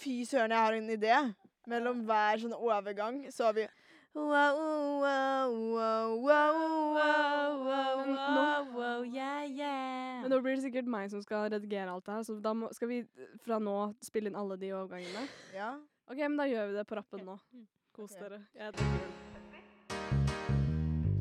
[0.00, 1.16] Fy søren, jeg har en idé.
[1.66, 3.64] Mellom hver sånn overgang så har vi
[4.16, 4.58] wow,
[5.02, 6.54] wow, wow, wow,
[6.94, 9.06] wow, wow, wow.
[10.22, 12.70] Men nå blir det sikkert meg som skal redigere alt det her, så da må,
[12.74, 13.02] skal vi
[13.44, 15.26] fra nå spille inn alle de overgangene.
[15.54, 15.74] Ja.
[16.06, 17.38] OK, men da gjør vi det på rappen nå.
[17.96, 18.42] Kos dere.
[18.54, 19.14] Jeg heter Bjørn.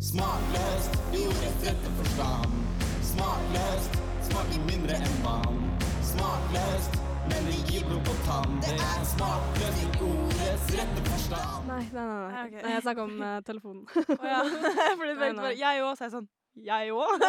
[0.05, 2.57] Smakløst, ordets rette forstand.
[3.11, 5.61] Smakløst, smaker mindre enn vann.
[6.09, 6.99] Smakløst,
[7.29, 8.55] men det gir blod på tann.
[8.63, 11.67] Det er smakløst i ordets rette forstand.
[11.69, 12.23] Nei, nei, nei.
[12.31, 12.41] nei.
[12.45, 12.55] Ok.
[12.61, 13.85] nei jeg snakker om uh, telefonen.
[14.21, 14.41] Å ja.
[14.99, 16.27] Fordi det bare, jeg òg, så jeg sånn
[16.65, 17.25] Jeg òg?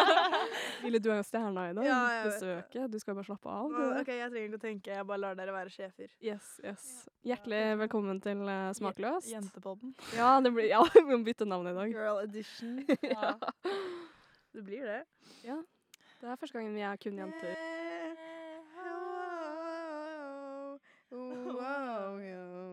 [0.84, 1.86] Ville du er jo stjerna i dag.
[1.86, 1.98] Ja.
[2.26, 2.88] Besøket.
[2.90, 3.68] Du skal bare slappe av.
[3.74, 3.82] du.
[4.00, 4.96] OK, jeg trenger ikke å tenke.
[4.96, 6.10] Jeg bare lar dere være sjefer.
[6.24, 6.88] Yes, yes.
[7.26, 9.30] Hjertelig velkommen til eh, Smakløst.
[9.30, 9.94] Jentepodden.
[10.16, 11.94] Ja, det blir, ja, vi må bytte navn i dag.
[11.94, 12.80] Girl edition.
[13.02, 13.36] Ja.
[14.54, 15.02] Det blir det.
[15.46, 15.60] Ja.
[16.18, 17.54] Det er første gangen vi er kun jenter.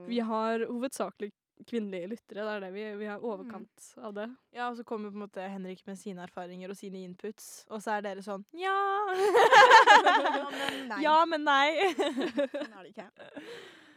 [0.08, 1.32] Vi har hovedsakelig
[1.70, 2.44] kvinnelige lyttere.
[2.44, 4.26] Det er det vi, vi har overkant av det.
[4.54, 7.80] Ja, og så kommer på en måte Henrik med sine erfaringer og sine inputs, og
[7.84, 8.76] så er dere sånn Ja!
[10.52, 11.00] men nei.
[11.06, 11.70] ja, men nei.
[11.96, 13.08] Sånn er det ikke.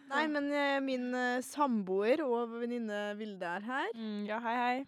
[0.09, 3.91] Nei, men eh, min eh, samboer og venninne Vilde er her.
[3.99, 4.79] Mm, ja, hei, hei.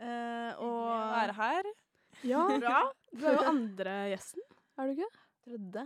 [0.00, 1.68] eh, Og er være her.
[2.24, 2.78] Ja, Bra.
[3.12, 4.46] du er jo andre gjesten,
[4.78, 5.10] er du ikke?
[5.44, 5.82] Tredje.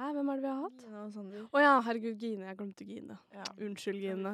[0.00, 0.78] Hæ, hvem er det vi har hatt?
[0.80, 1.42] Gina og Sander.
[1.52, 2.46] Å ja, herregud, Gine.
[2.48, 3.18] Jeg glemte Gine.
[3.36, 3.44] Ja.
[3.66, 4.30] Unnskyld, Gine.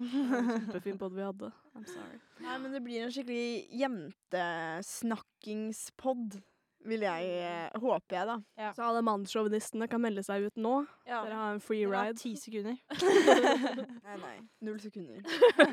[0.10, 1.52] Kjempefin pod vi hadde.
[1.78, 2.18] I'm sorry.
[2.42, 6.40] Nei, men det blir en skikkelig jentesnakkingspod,
[6.84, 8.36] vil jeg eh, Håper jeg, da.
[8.60, 8.72] Ja.
[8.76, 10.74] Så alle mannssjåvinistene kan melde seg ut nå.
[11.06, 11.22] Ja.
[11.28, 12.18] Dere har en free Dere ride.
[12.20, 12.74] ti sekunder.
[14.08, 14.36] Nei, nei.
[14.66, 15.22] Null sekunder.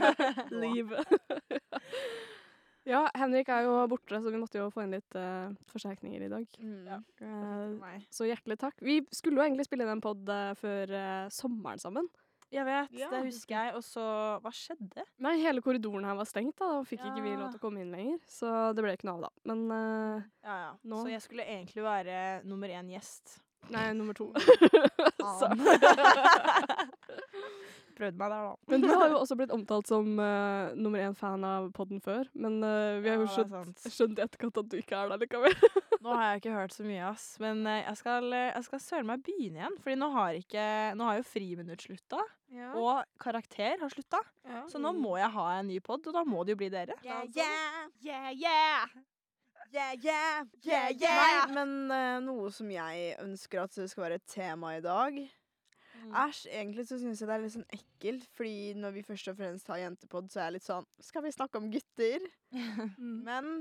[0.63, 1.01] Livet.
[2.87, 6.31] Ja, Henrik er jo borte, så vi måtte jo få inn litt uh, forsterkninger i
[6.31, 6.47] dag.
[6.61, 6.87] Mm.
[6.89, 6.97] Ja.
[7.21, 8.77] Uh, så hjertelig takk.
[8.81, 10.95] Vi skulle jo egentlig spille inn en pod uh, før
[11.33, 12.09] sommeren sammen.
[12.51, 13.07] Jeg vet, Ja.
[13.13, 13.75] det husker jeg.
[13.77, 14.03] Og så
[14.43, 15.05] Hva skjedde?
[15.23, 16.73] Nei, hele korridoren her var stengt, da.
[16.81, 18.17] Da fikk ikke vi lov til å komme inn lenger.
[18.27, 19.53] Så det ble ikke noe av, da.
[19.53, 19.63] Men
[20.43, 20.73] Ja, ja.
[20.83, 20.99] Nå?
[20.99, 23.37] Så jeg skulle egentlig være nummer én gjest.
[23.71, 24.33] Nei, nummer to.
[25.21, 25.61] Faen.
[28.01, 28.71] Prøvde meg der, da.
[28.73, 32.25] Men du har jo også blitt omtalt som uh, nummer én fan av podden før.
[32.33, 35.21] Men uh, vi har jo Ja, skjønt, skjønt i etterkant at du ikke er der
[35.21, 35.55] likevel.
[36.03, 37.27] Nå har jeg ikke hørt så mye, ass.
[37.43, 39.77] Men uh, jeg skal, skal søren meg begynne igjen.
[39.85, 40.65] Fordi nå har, ikke,
[40.97, 42.25] nå har jo friminutt slutta.
[42.75, 44.19] Og karakter har slutta.
[44.67, 46.97] Så nå må jeg ha en ny pod, og da må det jo bli dere.
[47.05, 48.85] Yeah, yeah, Yeah, yeah!
[49.71, 51.45] yeah, yeah, Yeah, yeah.
[51.47, 55.21] Nei, men uh, noe som jeg ønsker at det skal være et tema i dag.
[56.09, 59.37] Æsj, egentlig så syns jeg det er litt sånn ekkelt, fordi når vi først og
[59.37, 62.25] fremst har jentepod, så er jeg litt sånn Skal vi snakke om gutter?
[62.97, 63.21] Mm.
[63.23, 63.51] Men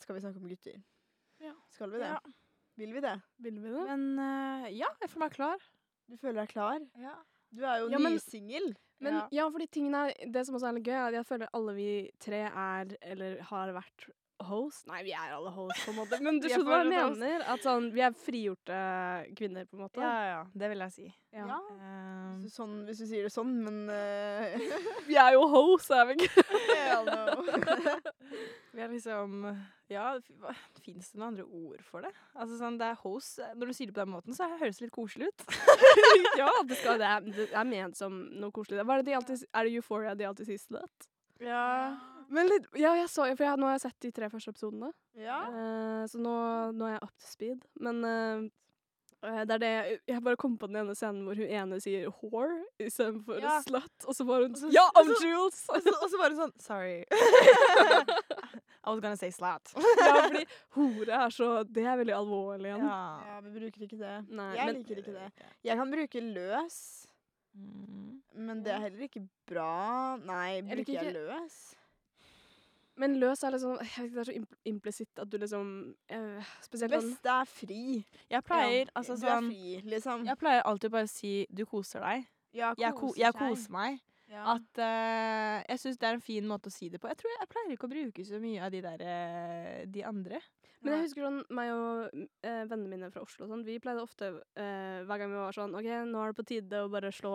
[0.00, 0.78] skal vi snakke om gutter?
[1.42, 1.52] Ja.
[1.74, 2.08] Skal vi det?
[2.14, 2.20] Ja.
[2.80, 3.14] Vil vi det?
[3.38, 3.84] Vil vi det?
[3.90, 5.66] Men uh, ja, jeg føler meg klar.
[6.10, 6.80] Du føler deg klar?
[6.98, 7.14] Ja.
[7.54, 8.72] Du er jo Ja, nysingel.
[9.04, 9.28] Men Ja.
[9.30, 11.74] ja, fordi tingene er, det som også er litt gøy, er at jeg føler alle
[11.76, 11.88] vi
[12.22, 14.08] tre er, eller har vært
[14.42, 14.86] host.
[14.90, 16.18] Nei, vi er alle host, på en måte.
[16.24, 17.20] Men du er skjønner hva jeg host.
[17.20, 17.40] mener?
[17.54, 18.78] At sånn, vi er frigjorte
[19.38, 20.00] kvinner, på en måte.
[20.02, 20.40] Ja, ja.
[20.54, 21.06] Det vil jeg si.
[21.34, 21.44] Ja.
[21.50, 21.60] Ja.
[21.74, 24.54] Um, Sånn, hvis du sier det sånn, men uh,
[25.08, 26.42] Vi er jo host, er vi ikke?
[28.74, 29.44] Vi er liksom
[29.90, 30.14] Ja,
[30.82, 32.10] fins det noen andre ord for det?
[32.34, 34.88] Altså sånn, det er host Når du sier det på den måten, så høres det
[34.88, 35.44] litt koselig ut.
[36.40, 38.82] ja, det, skal, det, er, det er ment som noe koselig.
[38.82, 41.08] Hva er, det de alltid, er det Euphoria de alltid sier slut?
[41.44, 41.96] Ja.
[42.34, 44.92] Men litt, ja, jeg så, for jeg, nå har jeg sett de tre første episodene.
[45.20, 45.42] ja.
[45.52, 46.34] Eh, så nå,
[46.74, 47.64] nå er jeg up to speed.
[47.84, 48.46] Men eh,
[49.28, 52.08] eh, det er det Jeg bare kom på den ene scenen hvor hun ene sier
[52.08, 53.58] whore istedenfor Ja.
[53.66, 54.08] slut.
[54.08, 55.60] Og så var hun så- Ja, I'm så- Jules!
[55.68, 57.04] Og så, og så var hun sånn Sorry.
[58.84, 59.70] I was gonna say slut.
[59.76, 60.44] ja, fordi
[60.76, 62.84] hore er så Det er veldig alvorlig igjen.
[62.84, 63.20] Ja.
[63.30, 64.16] ja, vi bruker ikke det.
[64.28, 65.30] Nei, Jeg men, liker ikke det.
[65.64, 66.76] Jeg kan bruke løs,
[67.54, 68.20] Mm.
[68.34, 70.16] men det er heller ikke bra.
[70.16, 71.58] Nei, bruker jeg ikke- løs?
[72.96, 76.92] men løs er liksom jeg Det er så impl implisitt at du liksom eh, Spesielt
[76.92, 78.06] sånn Beste er fri.
[78.30, 80.26] Jeg pleier altså er sånn fri, liksom.
[80.26, 82.26] Jeg pleier alltid bare å si 'du koser deg'.
[82.54, 84.00] Ja, Jeg, ko jeg koser meg.
[84.30, 84.54] Ja.
[84.54, 87.08] At uh, Jeg syns det er en fin måte å si det på.
[87.08, 90.04] Jeg tror jeg, jeg pleier ikke å bruke så mye av de der uh, de
[90.04, 90.40] andre.
[90.84, 94.02] Men jeg husker sånn, meg og eh, vennene mine fra Oslo og sånn, vi pleide
[94.04, 97.12] ofte, eh, hver gang vi var sånn OK, nå er det på tide å bare
[97.14, 97.32] slå,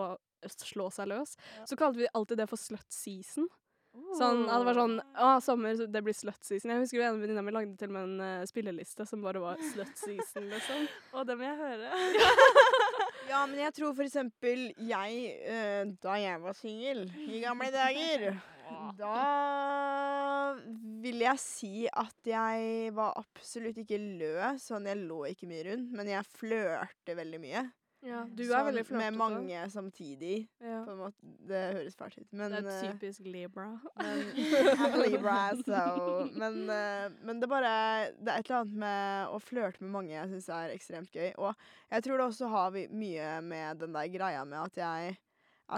[0.54, 1.66] slå seg løs, Ja.
[1.66, 3.50] så kalte vi alltid det for slut season.
[4.20, 6.70] Sånn, at det var sånn Å, sommer, det blir slut season.
[6.72, 9.58] Jeg husker en venninne mi lagde til og med en uh, spilleliste som bare var
[9.74, 10.86] slut season, liksom.
[11.18, 11.90] Å, det må jeg høre.
[13.30, 18.24] Ja, men jeg tror for eksempel jeg, uh, da jeg var singel i gamle dager,
[19.00, 20.54] da
[21.04, 25.94] vil jeg si at jeg var absolutt ikke løs, sånn jeg lå ikke mye rundt,
[25.96, 27.68] men jeg flørte veldig mye.
[28.06, 29.12] Ja, du er veldig flørtete.
[29.12, 30.48] med mange mange samtidig.
[30.64, 30.84] Ja.
[30.86, 31.32] På en måte.
[31.50, 33.68] Det høres fælt ut, men Det er eh, typisk Libra.
[34.00, 36.30] Men, Libra, so.
[36.32, 37.74] men, eh, men det er bare
[38.16, 41.34] Det er et eller annet med å flørte med mange jeg syns er ekstremt gøy.
[41.38, 41.52] Og
[41.92, 45.18] jeg tror det også har mye med den der greia med at jeg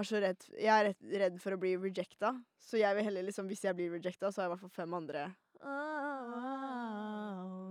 [0.00, 2.30] er så redd Jeg er redd, redd for å bli rejecta.
[2.62, 4.76] Så jeg vil heller liksom Hvis jeg blir rejecta, så har jeg i hvert fall
[4.82, 5.22] fem andre.
[5.62, 5.68] Oh,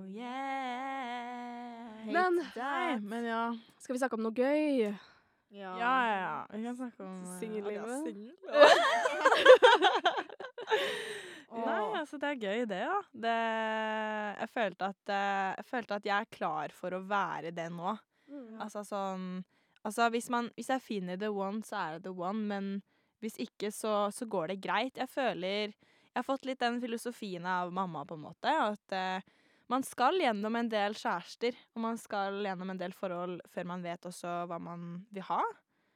[0.07, 2.05] yeah.
[2.05, 3.43] Men- Nei, men ja.
[3.79, 4.67] Skal vi snakke om noe gøy?
[5.51, 6.35] Ja, ja, ja.
[6.53, 8.03] Vi kan snakke om eh, Singellivet.
[8.05, 8.35] singel.
[11.51, 12.99] Nei, altså det er gøy det, ja.
[13.11, 13.33] Det,
[14.39, 17.91] jeg, følte at, eh, jeg følte at jeg er klar for å være det nå.
[18.63, 19.25] Altså sånn
[19.87, 22.71] Altså hvis, man, hvis jeg finner the one, så er det the one, men
[23.21, 24.97] hvis ikke, så, så går det greit.
[24.97, 25.73] Jeg føler
[26.11, 29.29] Jeg har fått litt den filosofien av mamma, på en måte, at eh,
[29.71, 33.85] man skal gjennom en del kjærester, og man skal gjennom en del forhold før man
[33.85, 35.39] vet også hva man vil ha.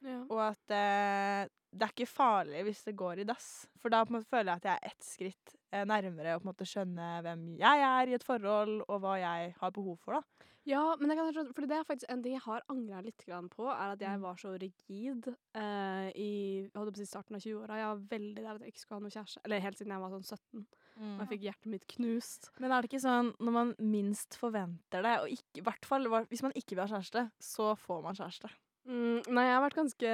[0.06, 0.22] Ja.
[0.30, 3.66] Og at eh, det er ikke farlig hvis det går i dass.
[3.82, 7.86] For da føler jeg at jeg er ett skritt eh, nærmere å skjønne hvem jeg
[7.90, 10.22] er i et forhold, og hva jeg har behov for.
[10.22, 10.52] da.
[10.66, 13.18] Ja, men jeg kan, skjønne- fordi det er faktisk en ting jeg har angra litt
[13.54, 14.22] på, er at jeg Mm.
[14.22, 17.78] var så rigid uh, i si starten av 20-åra.
[17.78, 19.42] Jeg var veldig der at jeg ikke skulle ha noe kjæreste.
[19.46, 20.66] Eller helt siden jeg var sånn 17.
[20.98, 22.50] Og jeg fikk hjertet mitt knust.
[22.60, 26.08] Men er det ikke sånn når man minst forventer det, og ikke, i hvert fall
[26.30, 28.50] hvis man ikke vil ha kjæreste, så får man kjæreste?
[28.86, 30.10] Mm, nei, jeg har vært ganske,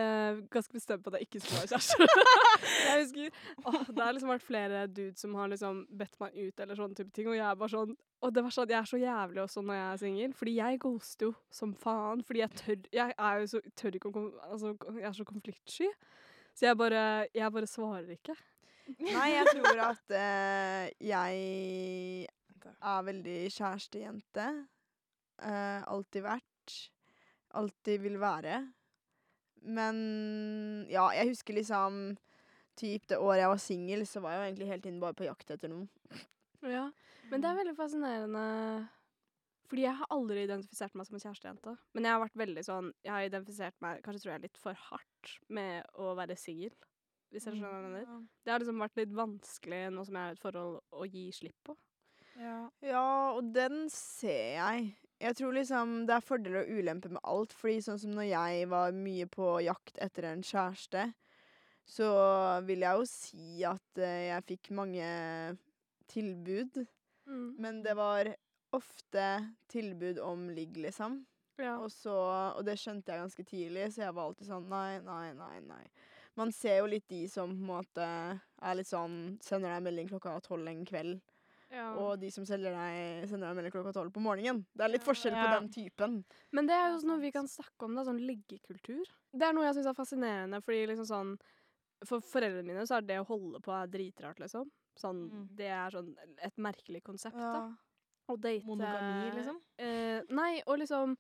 [0.54, 2.06] ganske bestemt på at jeg ikke skulle ha kjæreste.
[2.88, 6.62] jeg husker, åh, Det har liksom vært flere dudes som har liksom bedt meg ut,
[6.64, 7.92] eller sånne type ting, og jeg er bare sånn
[8.24, 10.80] Og det var sånn, jeg er så jævlig også når jeg er singel, fordi jeg
[10.86, 12.24] ghoster jo som faen.
[12.24, 15.28] Fordi jeg tør Jeg er jo så tør ikke å kom, Altså, jeg er så
[15.28, 15.90] konfliktsky.
[16.56, 17.04] Så jeg bare
[17.36, 18.38] Jeg bare svarer ikke.
[19.00, 21.44] Nei, jeg tror at uh, jeg
[22.82, 24.48] er veldig kjærestejente.
[25.42, 26.51] Uh, alltid vært.
[27.58, 28.62] Alltid vil være.
[29.62, 29.98] Men
[30.90, 32.18] ja, jeg husker liksom
[32.80, 35.26] Typ det året jeg var singel, så var jeg jo egentlig hele tiden bare på
[35.28, 35.90] jakt etter noen.
[36.64, 36.86] Ja.
[37.30, 38.44] Men det er veldig fascinerende.
[39.72, 41.74] Fordi jeg har aldri identifisert meg som en kjærestejente.
[41.96, 44.88] Men jeg har vært veldig sånn Jeg har identifisert meg kanskje tror jeg litt for
[44.88, 46.74] hardt med å være singel.
[47.32, 48.26] Hvis jeg skjønner hva jeg mener.
[48.44, 51.70] Det har liksom vært litt vanskelig nå som jeg har et forhold, å gi slipp
[51.70, 51.78] på.
[52.36, 52.58] Ja.
[52.84, 53.06] Ja,
[53.36, 54.92] og den ser jeg.
[55.22, 57.54] Jeg tror liksom det er fordeler og ulemper med alt.
[57.54, 61.10] Fordi sånn som når jeg var mye på jakt etter en kjæreste,
[61.88, 62.08] så
[62.66, 65.08] vil jeg jo si at eh, jeg fikk mange
[66.12, 66.82] tilbud.
[67.62, 68.28] Men det var
[68.76, 69.26] ofte
[69.72, 71.22] tilbud om ligg, liksom.
[71.62, 71.78] Ja.
[71.78, 72.14] Og, så,
[72.58, 75.84] og det skjønte jeg ganske tidlig, så jeg var alltid sånn nei, nei, nei, nei.
[76.40, 80.08] Man ser jo litt de som på en måte er litt sånn Sender deg melding
[80.08, 81.20] klokka tolv en kveld,
[81.72, 81.94] ja.
[81.96, 84.66] og de som selger deg, sender deg melding klokka tolv på morgenen.
[84.76, 85.60] Det er litt forskjell på Ja.
[85.60, 86.24] den typen.
[86.52, 89.04] Men det er jo noe vi kan snakke om, da, sånn liggekultur.
[89.34, 91.40] Det er noe jeg syns er fascinerende, fordi liksom sånn
[92.04, 94.72] For foreldrene mine så er det å holde på er dritrart, liksom.
[94.98, 95.48] Sånn, Mm.
[95.56, 97.76] Det er sånn et merkelig konsept, da.
[98.28, 99.60] Å date Monogami, liksom?
[99.78, 101.16] Eh, nei, og liksom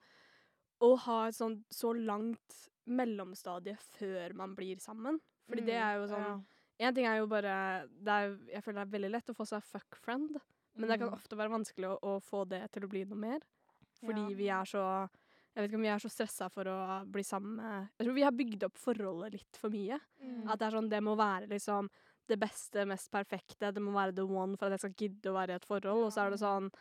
[0.81, 5.19] å ha et sånn så langt mellomstadie før man blir sammen.
[5.47, 6.45] Fordi det Mm, er jo sånn
[6.81, 9.45] En ting er jo bare det er, Jeg føler det er veldig lett å få
[9.47, 10.37] seg fuck friend,
[10.75, 11.13] men det kan Mm.
[11.17, 13.39] ofte være vanskelig å, å få det til å bli noe mer.
[14.01, 14.35] Fordi Ja.
[14.37, 15.09] vi er så
[15.53, 18.13] Jeg vet ikke om vi er så stressa for å bli sammen med Jeg tror
[18.15, 19.99] vi har bygd opp forholdet litt for mye.
[20.23, 20.47] Mm.
[20.49, 21.89] At det er sånn Det må være liksom
[22.29, 23.73] det beste, mest perfekte.
[23.73, 26.05] Det må være the one for at jeg skal gidde å være i et forhold.
[26.05, 26.71] Og så er det sånn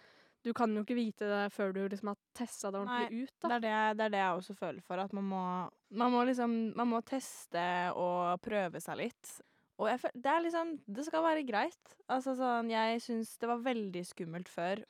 [0.43, 3.49] Du kan jo ikke vite det før du liksom har testa det ordentlig ut, Det
[3.51, 3.57] da.
[3.57, 4.99] er det, det er det jeg også føler for.
[4.99, 9.41] At man må, man må liksom Man må teste og prøve seg litt.
[9.81, 11.95] Og jeg det er liksom Det skal være greit.
[12.13, 14.83] Altså sånn Jeg syns det var veldig skummelt før.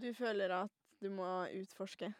[0.00, 1.26] Du føler at du må
[1.60, 2.12] utforske.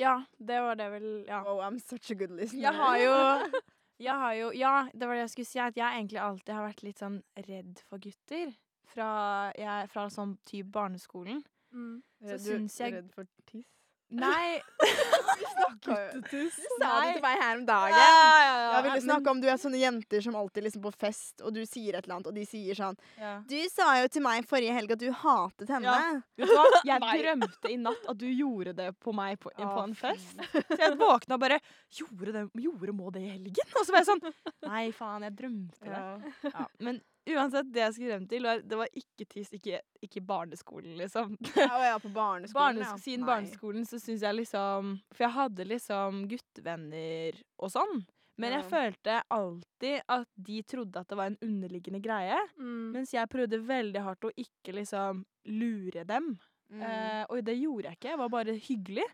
[0.00, 1.42] Ja, det var det vel Ja.
[1.48, 2.62] Oh, I'm such a good listener.
[2.68, 3.14] Jeg har jo
[4.08, 5.58] Jeg har jo Ja, det var det jeg skulle si.
[5.62, 8.52] At jeg egentlig alltid har vært litt sånn redd for gutter.
[8.92, 11.38] Fra, jeg, fra sånn type barneskolen.
[11.72, 12.02] Mm.
[12.28, 13.68] Så syns jeg- redd for tiss?
[14.12, 14.60] Nei
[15.82, 16.56] Guttetuss?
[16.56, 17.96] Du sa det til meg her om dagen.
[17.96, 21.54] ja, Jeg ville snakke om du er sånne jenter som alltid liksom på fest, og
[21.56, 23.32] du sier et eller annet, og de sier sånn ja.
[23.48, 25.94] Du sa jo til meg forrige helg at du hatet henne.
[25.96, 26.20] Ja.
[26.38, 26.82] Vet du hva?
[26.88, 30.36] Jeg drømte i natt at du gjorde det på meg på, på en fest.
[30.52, 31.60] Så jeg våkna og bare
[31.92, 33.74] gjorde, det, gjorde må det i helgen?
[33.78, 34.22] Og så var jeg sånn
[34.68, 35.96] Nei, faen, jeg drømte det.
[35.96, 36.52] Ja.
[36.52, 37.00] Ja, men
[37.30, 41.36] uansett, det jeg skulle frem til, var det var ikke tiss, ikke, ikke barneskolen, liksom.
[41.56, 42.96] Ja, og er på barneskolen, ja.
[43.00, 48.02] siden barneskolen så syns jeg liksom For jeg hadde liksom guttevenner og sånn.
[48.40, 52.38] Men jeg følte alltid at de trodde at det var en underliggende greie.
[52.56, 52.94] Mm.
[52.94, 55.20] Mens jeg prøvde veldig hardt å ikke liksom
[55.52, 56.32] lure dem.
[56.72, 56.82] Mm.
[56.88, 58.10] Eh, og det gjorde jeg ikke.
[58.14, 59.06] Jeg var bare hyggelig.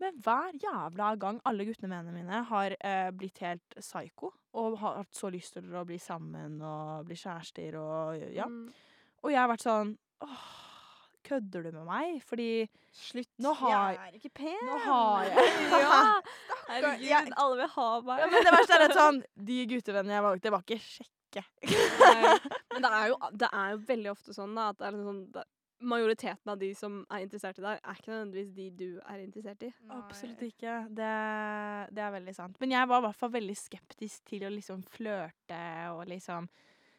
[0.00, 5.14] Men hver jævla gang alle guttene mine har eh, blitt helt psycho og har hatt
[5.14, 8.46] så lyst til å bli sammen og bli kjærester og ja.
[8.50, 8.70] Mm.
[9.22, 9.92] Og jeg har vært sånn
[10.24, 10.48] åh,
[11.28, 12.16] kødder du med meg?
[12.26, 12.48] Fordi
[12.96, 13.28] Slutt.
[13.38, 14.64] Nå har- jeg er ikke pen.
[14.66, 15.36] nå har jeg
[15.84, 16.00] Ja!
[16.70, 18.18] Jeg- Herregud, alle vil ha meg.
[18.24, 21.44] ja, Men det verste er at sånn De guttevennene jeg valgte, var ikke sjekke.
[22.74, 25.10] Men det er, jo, det er jo veldig ofte sånn da, at det er liksom
[25.10, 25.44] sånn, det,
[25.80, 29.62] majoriteten av de som er interessert i deg, er ikke nødvendigvis de du er interessert
[29.66, 29.70] i.
[29.96, 30.74] Absolutt ikke.
[30.88, 31.12] Det,
[31.96, 32.58] det er veldig sant.
[32.60, 35.62] Men jeg var i hvert fall veldig skeptisk til å liksom flørte
[35.94, 36.48] og liksom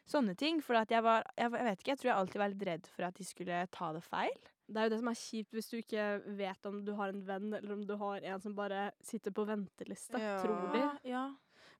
[0.08, 0.58] sånne ting.
[0.64, 2.90] For at jeg var jeg, jeg vet ikke, jeg tror jeg alltid var litt redd
[2.90, 4.34] for at de skulle ta det feil.
[4.72, 6.04] Det er jo det som er kjipt hvis du ikke
[6.38, 9.44] vet om du har en venn, eller om du har en som bare sitter på
[9.48, 10.38] venteliste, Ja.
[10.42, 10.84] tror de.
[11.10, 11.24] Ja.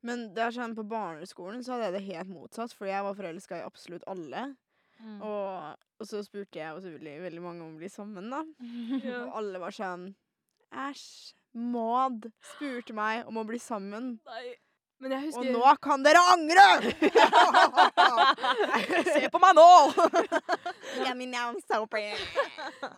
[0.02, 3.14] Men det er sånn, på barneskolen så hadde jeg det helt motsatt, fordi jeg var
[3.14, 4.56] forelska i absolutt alle.
[5.02, 5.20] Mm.
[5.26, 8.42] Og, og så spurte jeg jo selvfølgelig veldig mange om å bli sammen, da.
[9.02, 9.22] Ja.
[9.26, 10.12] Og alle var sånn
[10.72, 11.06] Æsj.
[11.52, 14.14] Maud spurte meg om å bli sammen.
[14.24, 14.54] Nei.
[15.02, 16.64] Men jeg Og nå kan dere angre!
[19.08, 19.64] Se på meg nå!
[21.02, 22.22] Get me now, so pretty.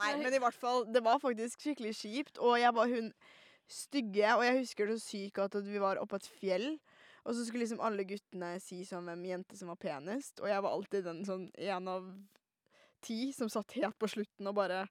[0.02, 2.42] Nei, men i hvert fall, det var faktisk skikkelig kjipt.
[2.44, 3.08] Og jeg var hun
[3.72, 6.74] stygge, og jeg husker så sykt godt at vi var oppe et fjell.
[7.24, 10.42] Og så skulle liksom alle guttene si sånn hvem jente som var penest.
[10.42, 12.10] Og jeg var alltid den sånn en av
[13.04, 14.84] ti som satt helt på slutten og bare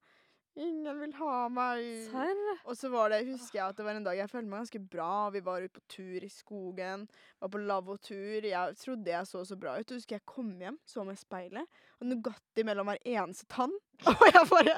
[0.55, 1.81] Ingen vil ha meg.
[2.11, 2.41] Serr?
[2.69, 4.81] Og så var det, husker jeg at det var en dag jeg følte meg ganske
[4.93, 5.29] bra.
[5.33, 7.07] Vi var ute på tur i skogen,
[7.41, 8.45] var på lavvotur.
[8.45, 9.89] Jeg trodde jeg så så bra ut.
[9.89, 11.65] Og husker jeg kom hjem, så med speilet,
[11.97, 13.73] og Nugatti mellom hver eneste tann.
[14.09, 14.73] Og jeg bare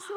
[0.00, 0.16] så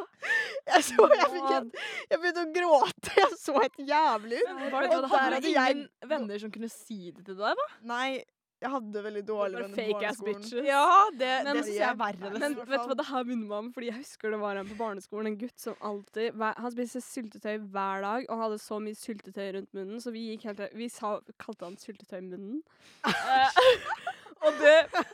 [0.67, 1.70] Jeg, så, jeg, fikk en,
[2.12, 3.13] jeg begynte å gråte.
[3.20, 4.51] Jeg så helt jævlig ut.
[4.72, 7.58] Var Og det, der hadde du jeg- ingen venner som kunne si det til deg,
[7.60, 7.67] da?
[7.89, 8.24] Nei,
[8.63, 10.65] jeg hadde veldig dårlig venner på barneskolen.
[10.65, 12.32] Ja, det, Men- det synes jeg er verre.
[12.32, 13.72] Men- Men vet du hva det her minner meg om?
[13.74, 17.58] Fordi jeg husker det var en på barneskolen, en gutt som alltid Han spiste syltetøy
[17.72, 20.88] hver dag, og han hadde så mye syltetøy rundt munnen, så vi gikk helt Vi
[20.89, 22.62] sa, kalte han Syltetøymunnen.
[23.05, 23.12] uh,
[24.46, 25.05] og det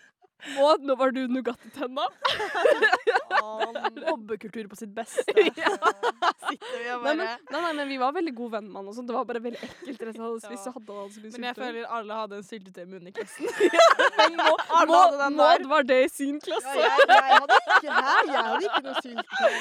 [0.55, 2.05] Maud, nå var du Nugatti-tenna.
[4.09, 5.23] Mobbekultur på sitt beste.
[6.49, 8.79] Sitter vi og Nei, bare men, nei, nei, men vi var veldig gode venner med
[8.81, 9.09] han og sånt.
[9.09, 9.99] Det var bare veldig ekkelt.
[10.09, 10.63] Rett og hadde spist, Ja.
[10.63, 11.65] så hadde han så mye Men jeg syltetøy.
[11.65, 13.45] føler alle hadde en syltetøy i munnen i klassen.
[15.39, 16.75] Maud, var det i sin ja, klasse.
[16.79, 19.55] jeg, jeg hadde ikke her, jeg hadde ikke noe syltetøy.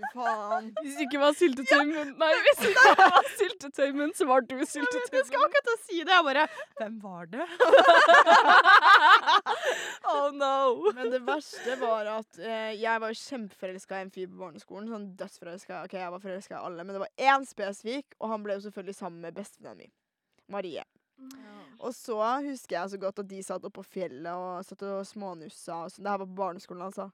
[0.00, 0.70] Fy faen.
[0.80, 4.14] Hvis det ikke var syltetøy i munnen Nei, hvis det ikke var syltetøy i munnen,
[4.16, 6.14] så var du syltetøy Jeg skal akkurat til å si det.
[6.14, 6.46] Jeg bare
[6.80, 7.48] Hvem var det?
[10.12, 10.92] oh no.
[10.96, 14.88] Men det verste var at eh, jeg var kjempeforelska i en fyr på barneskolen.
[14.90, 15.82] Sånn dødsforelska.
[15.84, 18.64] Ok, jeg var forelska i alle, men det var én spesifikk, og han ble jo
[18.68, 19.92] selvfølgelig sammen med bestevenninna mi.
[20.50, 20.82] Marie.
[21.80, 25.06] Og så husker jeg så godt at de satt oppe på fjellet og satt og
[25.08, 25.84] smånussa.
[25.84, 27.10] Og så, det her var på barneskolen, altså.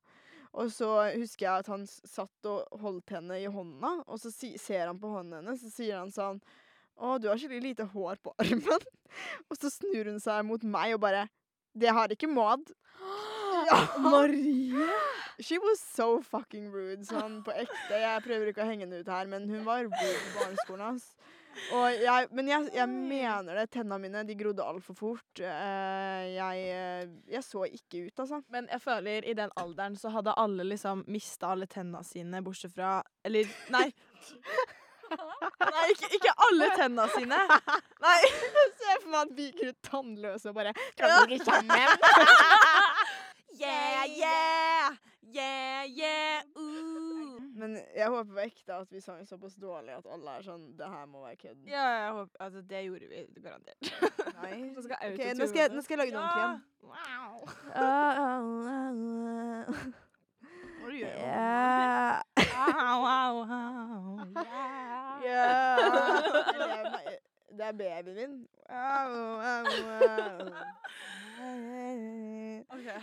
[0.53, 4.55] Og så husker jeg at han satt og holdt henne i hånda, og så si,
[4.61, 6.41] ser han på hånden hennes, så sier han sånn
[6.97, 8.87] Å, du har skikkelig lite hår på armen.
[9.50, 11.26] og så snur hun seg mot meg og bare
[11.76, 12.73] Det har ikke Maud.
[13.67, 13.76] Ja.
[13.99, 14.85] Marie!
[15.41, 17.99] She was so fucking rude, sånn på ekte.
[17.99, 20.85] Jeg prøver ikke å henge henne ut her, men hun var rude på barneskolen.
[20.95, 21.09] ass.
[22.02, 23.66] Jeg, men jeg, jeg mener det.
[23.75, 25.40] Tenna mine de grodde altfor fort.
[25.40, 28.40] Eh, jeg, eh, jeg så ikke ut, altså.
[28.52, 32.75] Men jeg føler i den alderen så hadde alle liksom mista alle tenna sine, bortsett
[32.76, 33.88] fra Eller nei.
[35.06, 37.38] Nei, ikke, ikke alle tenna sine.
[38.02, 38.16] Nei.
[38.26, 41.94] Jeg ser for meg at vi gikk ut tannløse og bare Kan du ikke sammen?
[43.56, 44.90] Yeah, yeah,
[45.32, 46.96] yeah, yeah, ooh.
[47.56, 50.88] Men jeg håper på ekte at vi sang såpass dårlig at alle er sånn Det
[50.92, 51.60] her må være kødd.
[51.70, 53.80] Ja, jeg håper, altså, det gjorde vi garantert.
[54.42, 54.56] Nei.
[54.76, 56.58] Så skal Ok, autotune nå, skal jeg, nå skal jeg lage det ordentlig igjen.
[56.86, 57.34] Wow.
[60.76, 61.20] Hva du gjør du?
[67.56, 68.48] Det er babyen min.
[72.76, 72.98] Okay.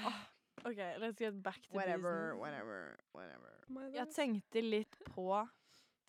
[0.66, 2.42] OK, let's get back to Whatever, business.
[2.42, 3.53] whatever, whatever.
[3.94, 5.30] Jeg tenkte litt på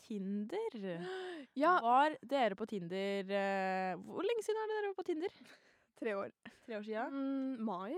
[0.07, 0.79] Tinder.
[1.55, 5.35] Ja, Var dere på Tinder eh, Hvor lenge siden er det dere var på Tinder?
[6.01, 6.33] Tre år.
[6.67, 7.13] Tre år siden?
[7.15, 7.95] mm, mai.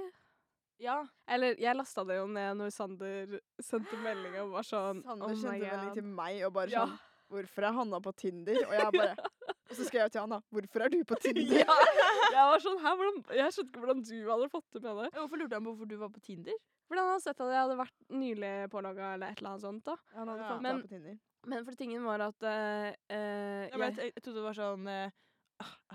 [0.82, 0.98] Ja.
[1.26, 5.38] Eller jeg lasta det jo ned når Sander sendte melding og var sånn Sander oh
[5.40, 6.84] sendte melding til meg og bare Ja.
[6.84, 6.98] sånn
[7.32, 8.60] Hvorfor er Hanna på Tinder?
[8.68, 9.14] Og jeg bare
[9.66, 11.42] Og så skrev jeg til Hanna Hvorfor er du på Tinder?
[11.66, 11.76] Ja,
[12.37, 15.11] jeg var sånn, hvordan, jeg skjønte ikke hvordan du hadde fått det med det.
[15.16, 16.58] Hvorfor lurte han på hvorfor du var på Tinder?
[16.87, 19.85] Fordi han hadde sett at jeg hadde vært nylig pålogga eller et eller annet sånt.
[19.88, 19.96] da.
[20.14, 20.50] Han hadde Ja.
[20.52, 21.16] fått Men- deg på Tinder.
[21.46, 24.56] Men for tingen var at uh, uh, Jeg, vet, jeg, jeg, jeg trodde det var
[24.58, 25.11] sånn ah,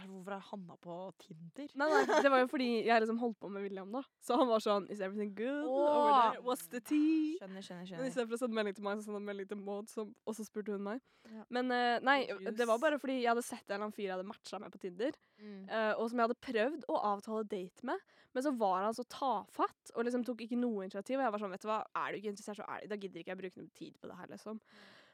[0.01, 1.67] Hvorfor er Hanna på Tinder?
[1.77, 4.01] Nei, nei, det var jo fordi jeg liksom holdt på med William, da.
[4.23, 6.41] Så han var sånn Is everything good there?
[6.45, 7.35] What's the tea?
[7.37, 8.01] Skjønner, skjønner, skjønner.
[8.01, 10.37] Men istedenfor å sende melding til meg, så sendte han melding til Maud, som, og
[10.37, 11.03] så spurte hun meg.
[11.29, 11.45] Ja.
[11.53, 12.57] Men uh, nei, Just.
[12.57, 14.73] det var bare fordi jeg hadde sett en eller annen fyr jeg hadde matcha med
[14.73, 15.63] på Tinder, Mm.
[15.71, 18.01] uh, og som jeg hadde prøvd å avtale date med,
[18.35, 21.17] men så var han så tafatt og liksom tok ikke noe initiativ.
[21.17, 22.99] Og jeg var sånn, vet du hva, er du ikke interessert, så er det, da
[23.01, 24.59] gidder ikke jeg bruke noe tid på det her, liksom.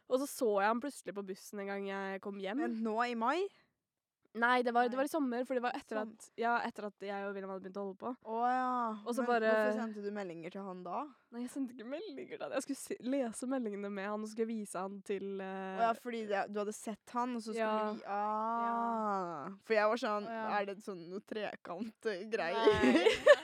[0.08, 2.60] Og så så jeg han plutselig på bussen en gang jeg kom hjem.
[2.60, 3.39] Men nå i mai?
[4.38, 7.06] Nei, det var, det var i sommer, for det var etter at, ja, etter at
[7.08, 8.12] jeg og William hadde begynt å holde på.
[8.27, 8.67] Å ja.
[9.08, 11.03] Men bare- Hvorfor sendte du meldinger til han da?
[11.34, 12.50] Nei, jeg sendte ikke meldinger da.
[12.56, 16.22] Jeg skulle se, lese meldingene med han, og skulle vise han til eh, ja, fordi
[16.29, 17.91] det, du hadde sett han, og så skulle Ja.
[17.91, 19.50] vi ah.
[19.67, 20.46] For jeg var sånn ja.
[20.60, 22.77] Er det sånn noe trekant-greier?
[22.86, 23.03] Nei.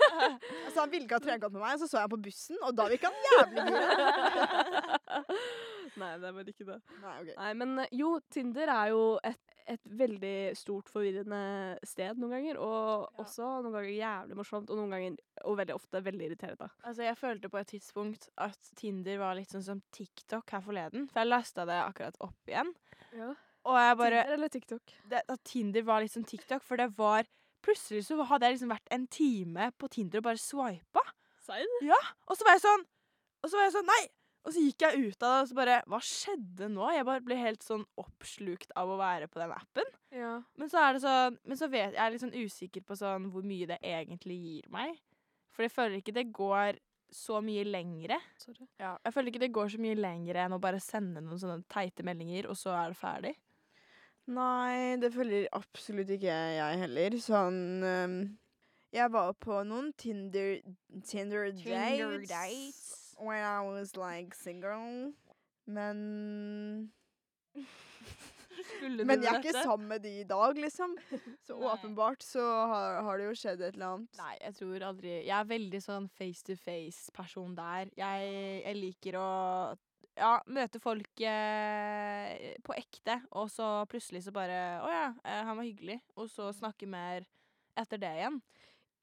[0.66, 2.62] altså, han ville ikke ha trekant med meg, og så så jeg han på bussen,
[2.64, 5.00] og da virka han jævlig gira.
[6.02, 6.80] Nei, det var ikke det.
[7.04, 7.36] Nei, okay.
[7.38, 12.58] Nei, men eh, jo, Tinder er jo et, et veldig stort forvirrende sted noen ganger.
[12.60, 13.24] Og Ja.
[13.24, 16.70] også noen ganger jævlig morsomt, og noen ganger, og veldig ofte, veldig irriterende.
[16.84, 21.08] Altså, jeg følte på et tidspunkt at Tinder var litt sånn som TikTok her forleden.
[21.10, 22.74] For jeg lasta det akkurat opp igjen.
[23.14, 23.34] Ja.
[23.66, 24.94] Og jeg bare Tinder eller TikTok?
[25.10, 27.24] det, At Tinder var litt som TikTok, for det var
[27.64, 31.00] Plutselig så hadde jeg liksom vært en time på Tinder og bare swipa.
[31.40, 31.66] Seid?
[32.28, 32.84] Og så var jeg sånn
[33.42, 34.08] Og så var jeg sånn Nei!
[34.44, 36.88] Og så gikk jeg ut av det, og så bare Hva skjedde nå?
[36.92, 39.94] Jeg bare ble helt sånn oppslukt av å være på den appen.
[40.14, 40.34] Ja.
[40.60, 43.30] Men så er det sånn Men så vet jeg er litt sånn usikker på sånn
[43.32, 45.00] hvor mye det egentlig gir meg.
[45.54, 46.82] For jeg føler ikke det går
[47.14, 48.18] så mye lengre.
[48.42, 48.66] Sorry.
[48.82, 51.62] Ja, jeg føler ikke det går så mye lengre enn å bare sende noen sånne
[51.70, 53.34] teite meldinger, og så er det ferdig.
[54.34, 57.18] Nei, det føler absolutt ikke jeg heller.
[57.22, 58.18] Sånn um,
[58.96, 60.56] Jeg var på noen Tinder,
[61.06, 63.03] Tinder, Tinder dates, dates.
[63.20, 65.14] When I was like single.
[65.66, 66.92] Men
[68.84, 69.50] Men jeg er dette?
[69.50, 70.94] ikke sammen med de i dag, liksom.
[71.46, 71.70] Så Nei.
[71.74, 74.20] åpenbart så har, har det jo skjedd et eller annet.
[74.20, 77.90] Nei, jeg tror aldri Jeg er veldig sånn face to face-person der.
[77.98, 78.30] Jeg,
[78.66, 79.28] jeg liker å
[80.20, 85.58] ja, møte folk eh, på ekte, og så plutselig så bare Å ja, eh, han
[85.58, 86.00] var hyggelig.
[86.20, 87.26] Og så snakke mer
[87.80, 88.42] etter det igjen.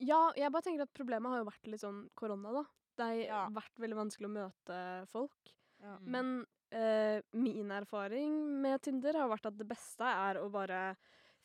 [0.01, 2.63] Ja, jeg bare tenker at problemet har jo vært litt sånn korona, da.
[3.01, 3.43] Det har Ja.
[3.57, 5.53] vært veldig vanskelig å møte folk.
[5.81, 5.97] Ja.
[6.05, 10.95] Men eh, min erfaring med Tinder har vært at det beste er å bare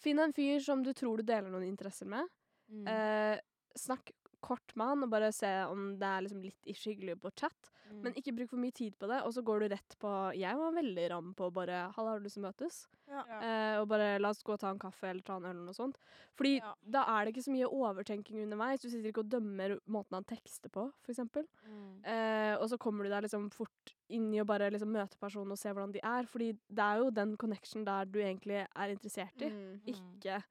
[0.04, 2.28] finne en fyr som du tror du deler noen interesser med.
[2.70, 2.88] Mm.
[2.92, 3.40] Eh,
[3.80, 4.12] snakk
[4.46, 7.72] kort med han og bare se om det er liksom litt hyggelig på chat.
[7.86, 8.00] Mm.
[8.02, 10.58] Men ikke bruk for mye tid på det, og så går du rett på Jeg
[10.58, 12.80] var veldig ram på bare Halla, har du lyst til å møtes?
[13.08, 13.22] Ja.
[13.38, 15.68] Eh, og bare la oss gå og ta en kaffe eller ta en øl eller
[15.68, 16.00] noe sånt.
[16.36, 16.72] Fordi Ja.
[16.82, 18.82] da er det ikke så mye overtenking underveis.
[18.82, 21.46] Du sitter ikke og dømmer måten han tekster på, for eksempel.
[21.70, 22.04] Mm.
[22.04, 25.52] Eh, og så kommer du deg liksom fort inn i å bare liksom møte personen
[25.54, 26.26] og se hvordan de er.
[26.26, 29.82] Fordi det er jo den connection der du egentlig er interessert i, Mm.
[29.86, 30.44] ikke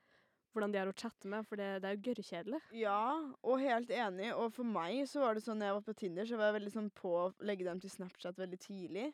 [0.55, 2.61] hvordan de er å chatte med, for det, det er jo gørrkjedelig.
[2.79, 2.99] Ja,
[3.43, 4.31] og helt enig.
[4.39, 6.57] Og for meg så var det sånn når jeg var på Tinder, så var jeg
[6.61, 9.09] veldig sånn på å legge dem til Snapchat veldig tidlig.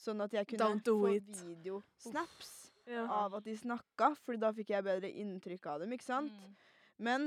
[0.00, 1.14] Sånn at jeg kunne do få
[1.46, 2.52] videosnaps
[2.90, 3.04] Ja.
[3.06, 6.32] av at de snakka, Fordi da fikk jeg bedre inntrykk av dem, ikke sant?
[6.32, 6.54] Mm.
[6.98, 7.26] Men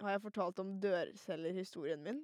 [0.00, 2.20] har jeg fortalt om dørselgerhistorien min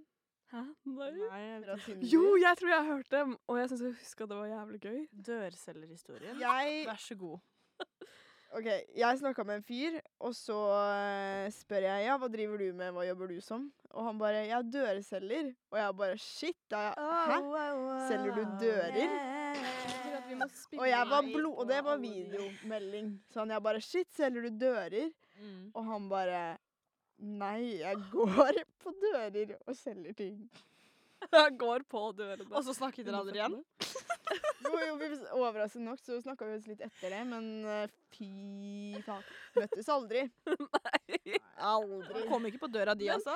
[0.53, 0.61] Hæ?
[0.87, 1.11] Nei?
[1.11, 1.95] Nei?
[2.07, 4.51] Jo, jeg tror jeg har hørt dem, og jeg syns jeg husker at det var
[4.53, 4.99] jævlig gøy.
[5.27, 6.39] Dørselgerhistorien.
[6.39, 7.41] Jeg Vær så god.
[8.55, 12.69] OK, jeg snakka med en fyr, og så eh, spør jeg ja, hva driver du
[12.77, 13.65] med, hva jobber du som?
[13.91, 15.49] Og han bare jeg er dørselger.
[15.73, 16.95] Og jeg bare shit, da jeg,
[17.31, 17.39] hæ?
[18.07, 19.17] Selger du dører?
[20.79, 23.11] Og jeg var blod, og det var videomelding.
[23.33, 25.11] Så han jeg bare shit, selger du dører?
[25.41, 25.73] Mm.
[25.75, 26.45] Og han bare
[27.25, 30.39] Nei, jeg går på dører og selger ting.
[31.33, 32.51] Jeg går på dørene.
[32.53, 33.55] Og så snakket dere aldri igjen?
[34.65, 34.97] Jo,
[35.39, 38.29] overraskende nok så snakka vi oss litt etter det, men eh, fy
[39.05, 39.23] faen.
[39.57, 40.25] Møttes aldri.
[40.49, 41.37] Nei.
[41.65, 42.25] Aldri.
[42.31, 43.35] Kom ikke på døra di, altså?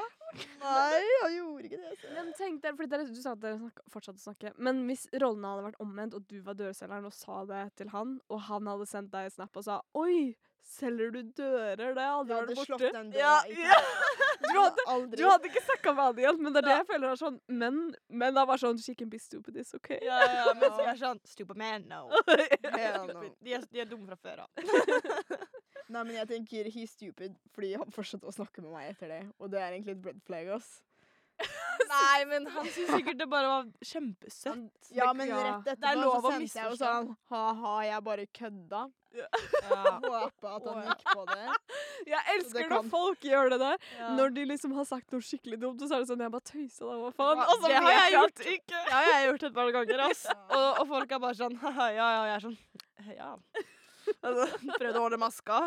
[0.63, 1.93] Nei, han gjorde ikke det.
[2.01, 2.13] Så.
[2.17, 4.53] Men tenk der, fordi dere, Du sa at dere snakka- fortsatte å snakke.
[4.59, 8.19] Men hvis rollene hadde vært omvendt, og du var dørselgeren og sa det til han,
[8.29, 12.37] og han hadde sendt deg snap og sa 'oi, selger du dører?' Det har aldri
[12.55, 12.93] vært slått borte.
[12.93, 13.79] den døra Ja, ja.
[14.49, 17.09] Du hadde- Du hadde ikke snakka med han igjen, men det er det jeg føler
[17.11, 19.91] er sånn Men, men det er bare sånn She can be stupid, it's OK.
[20.03, 22.09] Ja, ja, ja, mens vi er sånn Stupid man, no.
[22.79, 23.23] Hell no.
[23.43, 24.51] De er, de er dumme fra før av.
[25.89, 29.23] Nei, men jeg tenker he's stupid fordi han fortsatte å snakke med meg etter det.
[29.41, 30.83] Og det er egentlig et red flag, ass.
[31.89, 34.89] Nei, men han syntes sikkert det bare var kjempesøtt.
[34.93, 38.27] Ja, men rett det er etterpå lov så sendte jeg jo sånn Ha-ha, jeg bare
[38.41, 38.81] kødda.
[39.17, 39.27] Ja.
[40.03, 41.45] Håper at han gikk på det.
[42.13, 43.79] Jeg det elsker kan- når folk gjør det der.
[43.99, 44.09] Ja.
[44.19, 46.49] Når de liksom har sagt noe skikkelig dumt, og så er det sånn Jeg bare
[46.51, 47.41] tøysa da, hva faen?
[47.41, 48.45] Ja, Og så det har jeg gjort.
[48.59, 48.83] Ikke.
[48.93, 50.27] Ja, jeg har gjort et par ganger, ass.
[50.59, 52.23] Og, og folk er bare sånn ja, ja, ja.
[52.29, 52.59] Jeg er sånn
[53.17, 53.33] Ja.
[54.23, 54.47] Altså,
[54.79, 55.59] prøvde å holde maska.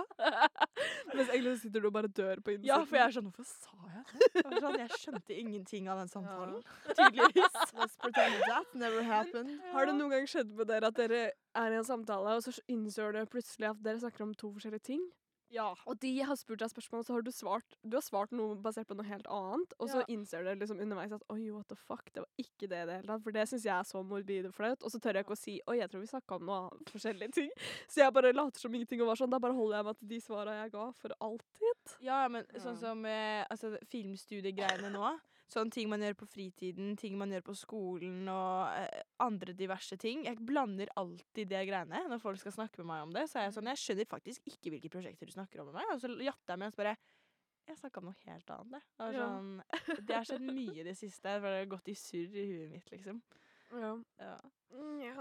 [1.15, 2.69] Mens egentlig sitter du og bare dør på innsiden.
[2.69, 4.41] Ja, for jeg er sånn Hvorfor sa jeg det?
[4.41, 6.60] Jeg, sånn, jeg skjønte ingenting av den samtalen.
[6.97, 7.58] Tydeligvis.
[7.80, 9.58] Let's pretend that never happened.
[9.75, 12.56] Har det noen gang skjedd med dere at dere er i en samtale, og så
[12.71, 15.04] innser dere plutselig at dere snakker om to forskjellige ting?
[15.51, 15.73] Ja.
[15.85, 18.55] Og de har spurt deg spørsmål, og så har du svart Du har svart noe
[18.63, 20.05] basert på noe helt annet, og så Ja.
[20.07, 22.95] innser du liksom underveis at oi, what the fuck, det var ikke det i det
[23.01, 23.23] hele tatt.
[23.23, 24.83] For det syns jeg er så morbid og flaut.
[24.83, 26.89] Og så tør jeg ikke å si oi, jeg tror vi snakka om noe annet,
[26.95, 27.51] forskjellige ting.
[27.87, 29.29] Så jeg bare later som ingenting og var sånn.
[29.29, 31.97] Da bare holder jeg meg til de svara jeg ga, for alltid.
[32.01, 35.19] Ja, men sånn som eh, altså, filmstudiegreiene nå.
[35.51, 39.97] Sånne ting man gjør på fritiden, ting man gjør på skolen og eh, andre diverse
[39.99, 40.21] ting.
[40.29, 43.25] Jeg blander alltid det greiene når folk skal snakke med meg om det.
[43.27, 45.91] Så er jeg sånn, jeg skjønner faktisk ikke hvilke prosjekter du snakker om med meg.
[45.91, 46.95] Og så jatter jeg med og så bare
[47.69, 48.71] Jeg snakka om noe helt annet.
[48.73, 49.27] Det, Det, var Ja.
[49.27, 49.51] sånn,
[50.07, 51.35] det har skjedd mye i det siste.
[51.35, 53.19] For det har gått i surr i huet mitt, liksom.
[53.75, 53.91] Ja.
[54.19, 54.37] Ja.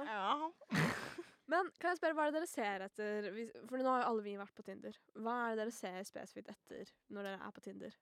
[0.06, 0.50] ja.
[1.50, 3.28] Men kan jeg spørre, hva er det dere ser etter
[3.66, 4.94] For nå har jo alle vi vært på Tinder.
[5.18, 7.96] Hva er det dere ser spesifikt etter når dere er på Tinder?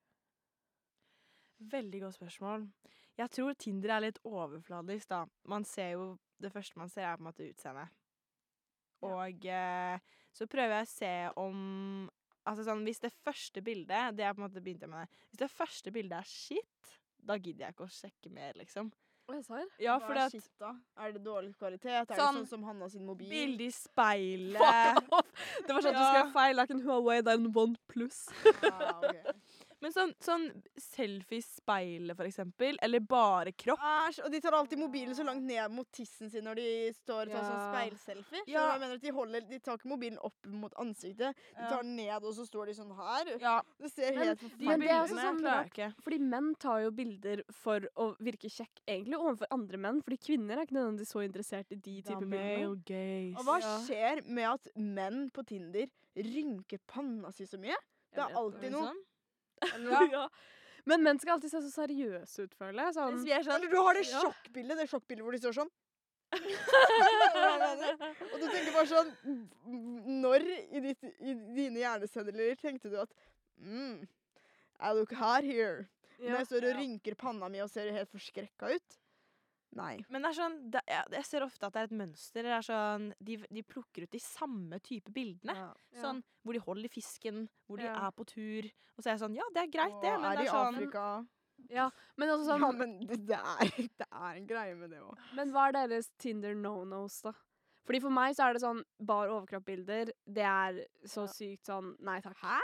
[1.58, 2.68] Veldig godt spørsmål.
[3.18, 5.24] Jeg tror Tinder er litt overfladisk, da.
[5.50, 7.88] Man ser jo Det første man ser, er på en måte utseendet.
[9.02, 9.98] Og eh,
[10.34, 11.58] så prøver jeg å se om
[12.48, 15.26] Altså sånn, Hvis det første bildet Det er på en måte begynte jeg med det.
[15.30, 18.92] Hvis det første bildet er shit, da gidder jeg ikke å sjekke mer, liksom.
[19.82, 20.70] Ja, Hva er at shit, da?
[20.96, 21.90] Er det dårlig kvalitet?
[21.90, 23.28] Er Sånn- det sånn som Hanna sin mobil?
[23.28, 25.02] Bilde i speilet!
[25.66, 26.58] Det var sånn at du skal skrev feil.
[26.62, 28.22] Er ikke en Huawei, det er en OnePlus.
[28.72, 29.34] Ah, ok.
[29.88, 30.42] Men sånn, sånn
[30.76, 32.76] selfie i speilet, for eksempel.
[32.84, 33.80] Eller bare kropp.
[33.80, 36.66] Æsj, og de tar alltid mobilen så langt ned mot tissen sin når de
[36.98, 37.70] står og tar sånn Ja.
[37.72, 38.42] speilselfie.
[38.44, 38.64] Så Ja.
[38.72, 41.34] jeg mener at de, holder, de tar ikke mobilen opp mot ansiktet.
[41.56, 43.38] De tar den ned, og så står de sånn her.
[43.40, 45.08] Ja, Det ser Men helt de- forferdelig men det er ut.
[45.08, 45.94] også sånn rart.
[46.02, 50.02] Fordi menn tar jo bilder for å virke kjekk, egentlig, overfor andre menn.
[50.02, 53.38] Fordi kvinner er ikke nødvendigvis så interessert i de typer bilder.
[53.38, 57.76] Og hva skjer med at menn på Tinder rynker panna si så mye?
[58.14, 58.92] Det er alltid noe.
[59.64, 59.88] Sånn?
[60.16, 60.28] ja.
[60.88, 62.94] Men menn skal alltid se så seriøse ut, føler jeg.
[62.96, 64.20] Sånn, Hvis vi er sånn Eller du har det Ja.
[64.22, 65.70] sjokkbildet, det sjokkbildet hvor de står sånn.
[68.28, 69.12] Og du tenker bare sånn
[70.20, 73.12] Når i, ditt, i dine hjerneceller tenkte du at
[73.64, 75.86] mm, I look hot here.
[76.18, 76.28] ja.
[76.32, 76.78] Når jeg står og Ja.
[76.82, 78.98] rynker panna mi og ser helt forskrekka ut?
[79.76, 79.98] Nei.
[80.08, 82.42] Men det er sånn, det, jeg, ser ofte at det er et mønster.
[82.46, 85.54] Det er sånn, de, de plukker ut de samme type bildene.
[85.54, 85.72] Ja.
[86.00, 88.06] Sånn, Hvor de holder fisken, hvor de Ja.
[88.06, 88.64] er på tur.
[88.96, 90.14] Og så er jeg sånn Ja, det er greit, det.
[90.16, 91.26] Men er det i er sånn Afrika.
[91.68, 95.00] Ja, men altså sånn Ja, men det, det, er, det er en greie med det
[95.02, 95.18] òg.
[95.36, 97.32] Men hva er deres Tinder no-nos, da?
[97.88, 100.10] Fordi For meg så er det sånn bar overkropp-bilder.
[100.24, 101.32] Det er så Ja.
[101.32, 102.36] sykt sånn Nei takk.
[102.40, 102.60] Hæ?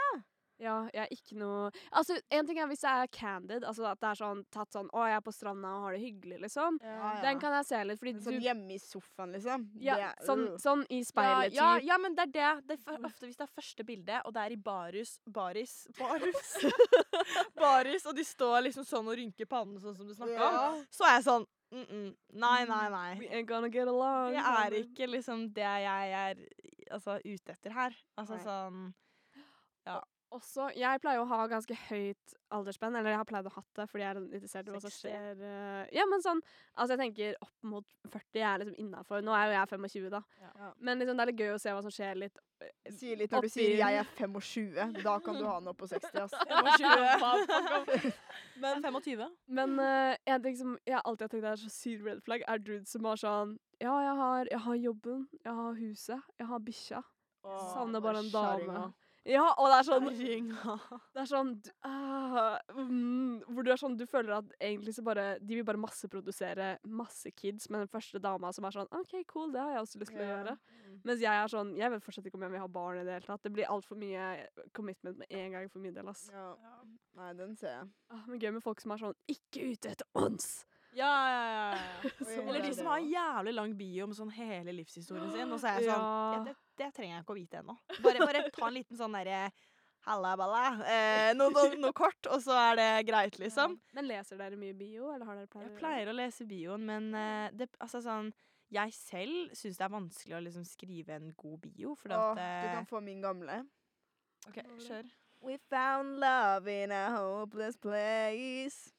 [0.61, 3.99] Ja, jeg er ikke noe Altså, En ting er hvis jeg er candid, altså at
[3.99, 6.77] det er sånn tatt sånn Å, jeg er på stranda og har det hyggelig, liksom.
[6.81, 9.65] Ja, Den kan jeg se litt, fordi Sånn du hjemme i sofaen, liksom.
[9.83, 10.57] ja, Det er- sånn, øh.
[10.63, 12.67] sånn i ja, speilet ja, ja, men det er det.
[12.69, 15.75] det er for, ofte hvis det er første bilde, og det er i barus Baris
[15.99, 16.55] Barus?
[17.59, 21.03] baris, og de står liksom sånn og rynker pannen, sånn som du snakka om, så
[21.09, 23.15] er jeg sånn mm -mm, Nei, nei, nei.
[23.19, 24.31] We ain't gonna get along.
[24.31, 26.35] Det er ikke liksom det jeg er
[26.91, 27.91] altså, ute etter her.
[28.17, 28.43] Altså Nei.
[28.43, 28.93] sånn
[30.35, 33.85] Også, jeg pleier å ha ganske høyt aldersspenn, eller jeg har pleid å ha det
[33.91, 35.43] fordi jeg er interessert i hva som skjer.
[35.47, 36.41] eh, ja, men sånn
[36.75, 39.23] Altså, jeg tenker opp mot 40 er liksom innafor.
[39.23, 40.21] Nå er jo jeg 25, da.
[40.43, 40.71] Ja.
[40.79, 42.41] Men liksom, det er litt gøy å se hva som skjer litt.
[42.97, 45.03] Sier litt når du sier 'jeg er 25'.
[45.03, 46.33] Da kan du ha den opp på 60, ass.
[48.63, 49.31] Men 25?
[49.47, 52.57] Men uh, en ting som jeg alltid har tenkt er så sykt red flag, er
[52.59, 56.59] dudes som har sånn Ja, jeg har, jeg har jobben, jeg har huset, jeg har
[56.59, 57.01] bikkja.
[57.45, 58.93] Savner bare en dame.
[59.25, 60.05] Ja, og det er sånn
[61.15, 65.01] Det er sånn du, ah, mm, Hvor du er sånn Du føler at egentlig så
[65.05, 69.15] bare De vil bare masseprodusere masse kids med den første dama som er sånn OK,
[69.31, 70.53] cool, det har jeg også lyst til å gjøre.
[70.53, 70.99] gjøre.
[71.09, 73.17] Mens jeg er sånn Jeg vet fortsatt ikke om jeg vil ha barn i det
[73.17, 73.43] hele tatt.
[73.45, 74.29] Det blir altfor mye
[74.77, 76.27] commitment med en gang for min del, ass.
[76.33, 76.51] Ja.
[77.17, 77.89] Nei, den ser jeg.
[78.13, 80.65] Ah, men gøy med folk som er sånn Ikke ute etter ons!
[80.95, 81.69] Ja, ja, ja.
[81.75, 82.41] ja.
[82.47, 85.79] Eller de som har jævlig lang bio om sånn hele livshistorien sin, og så er
[85.81, 86.33] jeg sånn Ja.
[86.37, 87.77] ja, det, det trenger jeg ikke å vite ennå.
[88.05, 89.47] Bare, bare ta en liten sånn derre
[90.05, 90.65] Halla, balla.
[90.85, 93.73] Eh, noe, noe, noe kort, og så er det greit, liksom.
[93.97, 97.07] Men leser dere mye bio, eller har dere pleier Jeg pleier å lese bioen, men
[97.17, 98.29] eh, det, altså sånn
[98.73, 102.37] Jeg selv syns det er vanskelig å liksom skrive en god bio, for Åh, at
[102.37, 103.63] du eh, kan få min gamle.
[104.45, 105.09] OK, kjør.
[105.45, 108.93] We found love in a hopeless place.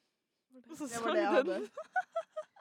[0.77, 1.17] Så sang den.
[1.17, 1.61] jeg hadde.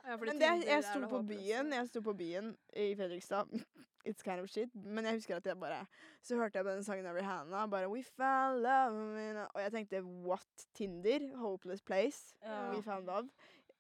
[0.06, 3.50] Ja, Men det, jeg sto på byen Jeg sto på byen i Fredrikstad.
[4.08, 4.70] It's kind of shit.
[4.76, 5.80] Men jeg husker at jeg bare
[6.22, 7.66] Så hørte jeg på den sangen av Rihanna.
[7.68, 10.68] Bare We found love in a Og jeg tenkte what?
[10.78, 11.26] Tinder?
[11.42, 12.36] Hopeless place?
[12.44, 12.70] Ja.
[12.76, 13.30] We found love.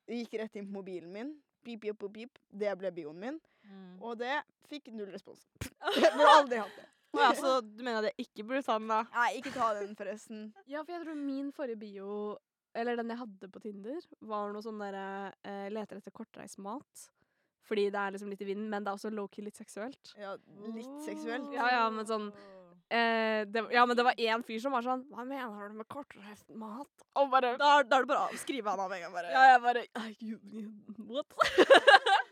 [0.07, 1.35] Jeg gikk rett inn på mobilen min.
[1.65, 2.41] Beep, beep, beep, pip.
[2.49, 3.39] Det ble bioen min.
[3.65, 4.01] Mm.
[4.01, 4.35] Og det
[4.69, 5.45] fikk null respons.
[6.01, 6.89] Jeg burde aldri hatt det.
[7.15, 8.97] Oh, ja, så du mener at jeg ikke burde ta den, da?
[9.15, 10.49] Nei, ikke ta den, forresten.
[10.67, 12.07] Ja, for jeg tror min forrige bio,
[12.75, 15.05] eller den jeg hadde på Tinder, var noe sånn derre
[15.47, 17.07] eh, leter etter kortreist mat.
[17.65, 20.13] Fordi det er liksom litt i vinden, men det er også low-key litt seksuelt.
[20.21, 20.35] Ja,
[20.75, 21.49] litt seksuelt.
[21.55, 22.27] Ja, ja, men sånn
[22.93, 25.87] eh, det, Ja, men det var én fyr som var sånn Hva mener du med
[25.89, 27.05] kortreist mat?
[27.17, 29.33] Og bare Da, da er det bare å skrive han av en gang, bare.
[29.33, 30.69] Ja, jeg bare «Ah, you, you,
[31.09, 31.33] What?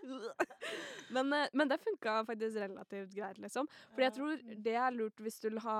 [1.15, 3.69] men, eh, men det funka faktisk relativt greit, liksom.
[3.93, 5.79] Fordi jeg tror det er lurt hvis du vil ha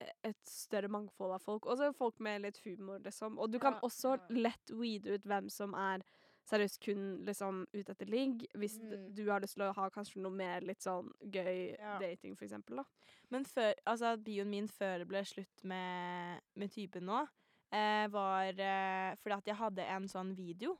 [0.00, 1.66] et større mangfold av folk.
[1.66, 3.38] Også folk med litt humor, liksom.
[3.38, 4.26] Og du kan Ja, også ja.
[4.28, 6.02] lett weede ut hvem som er
[6.46, 9.14] seriøst kun liksom ute etter ligg, hvis Mm.
[9.14, 11.98] du har lyst til å ha kanskje noe mer litt sånn gøy Ja.
[11.98, 12.84] dating, for eksempel, da.
[13.30, 17.26] Men før, altså bioen min før det ble slutt med, med typen nå,
[17.72, 20.78] eh, var eh, fordi at jeg hadde en sånn video.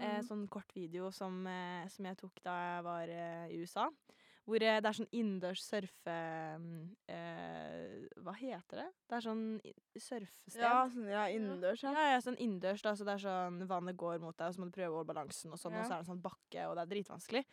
[0.00, 0.26] Eh, Mhm.
[0.26, 3.88] sånn kort video som, eh, som jeg tok da jeg var eh, i USA.
[4.44, 6.16] Hvor eh, det er sånn innendørs surfe...
[6.60, 6.82] mm,
[7.14, 8.86] Eh, hva heter det?
[9.08, 9.44] Det er sånn
[9.96, 10.60] surfested.
[10.60, 12.10] Ja, sånn, ja innendørs, Ja, ja.
[12.14, 14.68] ja, sånn innendørs, da, så det er sånn vannet går mot deg, og så må
[14.70, 16.76] du prøve å holde balansen, og sånn, og så er det en sånn bakke, og
[16.78, 17.44] det er dritvanskelig.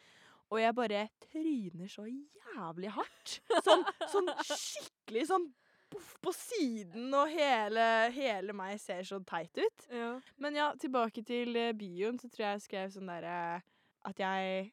[0.52, 3.38] Og jeg bare tryner så jævlig hardt.
[3.64, 5.46] Sånn, sånn skikkelig sånn
[5.92, 9.88] poff på siden, og hele, hele meg ser så teit ut.
[10.44, 13.62] Men ja, tilbake til eh, bioen, så tror jeg jeg skrev sånn derre
[14.08, 14.72] At jeg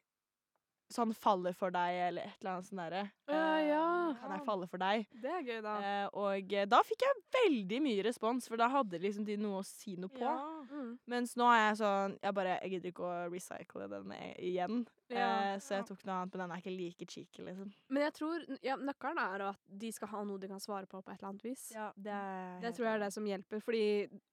[0.93, 3.03] sånn faller for deg, eller et eller annet sånt derre.
[3.29, 3.85] Ja, ja.
[4.19, 5.05] Kan jeg falle for deg?
[5.21, 5.75] Det er gøy, da.
[5.83, 9.61] Uh, og eh, da fikk jeg veldig mye respons, for da hadde liksom de noe
[9.61, 10.35] å si noe på.
[10.71, 10.93] Mm.
[11.09, 14.83] Mens nå er jeg sånn Jeg bare, jeg gidder ikke å recycle den igjen.
[15.09, 15.53] Ja.
[15.55, 17.71] Eh, så jeg tok noe annet, men den er ikke like cheeky, liksom.
[17.89, 21.01] Men jeg tror ja, nøkkelen er at de skal ha noe de kan svare på
[21.03, 21.71] på et eller annet vis.
[21.73, 23.59] Ja, det er Det tror jeg er det som hjelper.
[23.61, 23.83] Fordi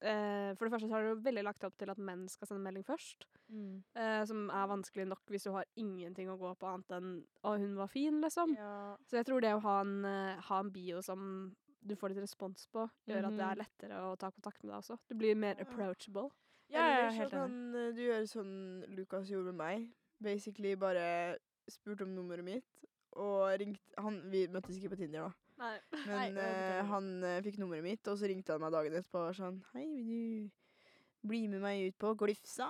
[0.01, 2.63] eh, For det første så har du veldig lagt opp til at menn skal sende
[2.63, 3.25] melding først.
[3.49, 3.83] Mm.
[3.95, 7.57] Eh, som er vanskelig nok hvis du har ingenting å gå på annet enn 'å,
[7.57, 8.55] hun var fin', liksom.
[8.55, 8.95] Ja.
[9.07, 12.19] Så jeg tror det å ha en, eh, ha en bio som du får litt
[12.23, 13.51] respons på, gjør at det Mhm.
[13.51, 14.99] er lettere å ta kontakt med deg også.
[15.07, 15.63] Du blir mer Ja.
[15.63, 16.31] approachable.
[16.69, 17.39] Ja, jeg er Eller så helt enig.
[17.47, 19.89] kan eh, du gjøre sånn Lukas gjorde med meg.
[20.23, 21.37] Basically bare
[21.69, 22.85] spurte om nummeret mitt,
[23.17, 25.33] og ringte han, Vi møttes ikke på Tinder, da.
[25.57, 25.75] Nei.
[26.07, 29.19] Men Nei, eh, han eh, fikk nummeret mitt, og så ringte han meg dagen etterpå
[29.23, 32.69] og var sånn Hei, vil du bli med meg ut på Glufsa?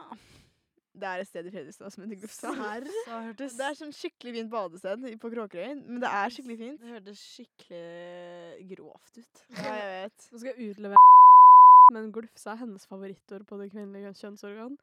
[0.98, 2.52] Det er et sted i Fredrikstad som heter Glufsa.
[3.06, 6.58] Så hørtes Det er sånn skikkelig fint badested i- på Kråkerøy, men det er skikkelig
[6.58, 6.80] fint.
[6.82, 9.44] Det hørtes skikkelig grovt ut.
[9.62, 10.30] Ja, jeg vet.
[10.32, 10.96] Nå skal jeg utlevere
[11.96, 14.74] men glufse er hennes favorittord på det kvinnelige kjønnsorgan.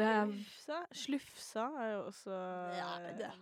[0.00, 2.36] Er Slufsa, slufsa er jo også
[2.76, 3.32] Ja, det-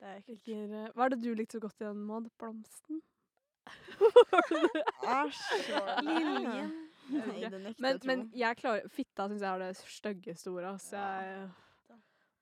[0.00, 0.40] Det er ekkelt.
[0.48, 2.30] ikke Hva er det du likte så godt i den, Maud?
[2.38, 3.02] Blomsten?
[5.02, 5.42] Æsj.
[6.06, 6.72] Liljen.
[7.82, 10.92] Men, men jeg klarer Fitta syns jeg er det styggeste ordet, ass.
[10.94, 11.50] Jeg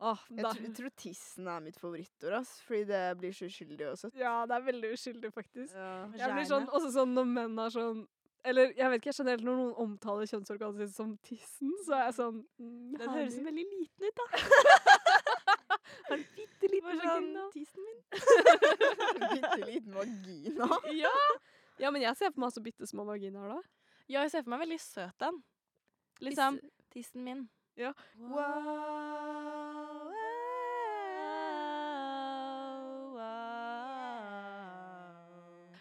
[0.00, 3.88] Åh, Jeg, tror, jeg tror tissen er mitt favorittord, ass, fordi det blir så uskyldig
[3.90, 4.14] og søtt.
[4.16, 5.74] Ja, det er veldig uskyldig, faktisk.
[5.76, 6.06] Ja.
[6.16, 8.00] Jeg blir sånn, også sånn når menn er sånn
[8.44, 12.14] Eller jeg vet ikke, generelt når noen omtaler kjønnsorganet sitt som tissen, så er jeg
[12.16, 14.24] sånn mm, Den høres veldig liten ut, da.
[16.10, 17.44] Har en bitte liten sånn, vagina.
[17.52, 17.98] tissen min.
[19.34, 20.70] Bitte liten vagina.
[21.02, 21.12] Ja.
[21.82, 23.60] ja, men jeg ser for meg så bitte små vaginaer da.
[24.10, 25.42] Ja, jeg ser for meg veldig søt en.
[26.24, 26.58] Liksom
[26.92, 27.44] tissen min.
[27.78, 27.92] Ja.
[28.18, 30.10] Wow, wow.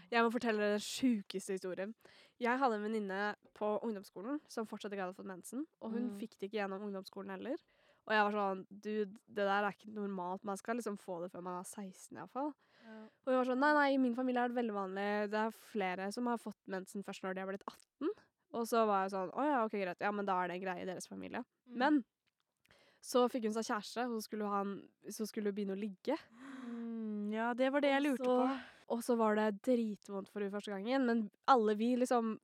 [0.09, 1.91] Jeg må fortelle den sjukeste historien.
[2.39, 5.65] Jeg hadde en venninne på ungdomsskolen som fortsatt ikke hadde fått mensen.
[5.81, 6.17] Og hun Mm.
[6.19, 7.57] fikk det ikke gjennom ungdomsskolen heller.
[8.07, 10.43] Og jeg var sånn Dude, det der er ikke normalt.
[10.43, 12.53] Man skal liksom få det før man er 16 iallfall.
[12.89, 15.29] Og hun var sånn Nei, nei, i min familie er det veldig vanlig.
[15.29, 18.09] Det er flere som har fått mensen først når de har blitt 18.
[18.51, 19.99] Og så var jeg sånn Å ja, ok, greit.
[19.99, 21.43] Ja, men da er det en greie i deres familie.
[21.67, 22.03] Men
[23.01, 24.73] så fikk hun seg kjæreste, og så skulle, han,
[25.09, 26.17] så skulle hun begynne å ligge.
[26.65, 28.59] Mm, ja, det var det jeg lurte så, på.
[28.89, 32.37] Og så var det dritvondt for henne første gangen, men alle vi liksom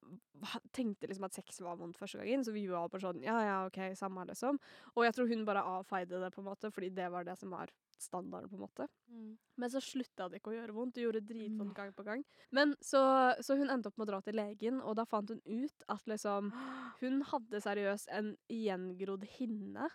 [0.75, 3.55] tenkte liksom at sex var vondt første gangen, så vi var bare sånn ja, ja,
[3.65, 4.59] OK, samme, liksom.
[4.93, 7.53] Og jeg tror hun bare avfeide det, på en måte, fordi det var det som
[7.55, 8.87] var standarden, på en måte.
[9.09, 9.35] Mm.
[9.61, 10.97] Men så slutta det ikke å gjøre vondt.
[10.97, 12.25] Det gjorde dritvondt gang på gang.
[12.55, 13.01] Men så,
[13.41, 16.03] så hun endte opp med å dra til legen, og da fant hun ut at
[16.11, 16.51] liksom
[16.99, 19.89] Hun hadde seriøst en gjengrodd hinne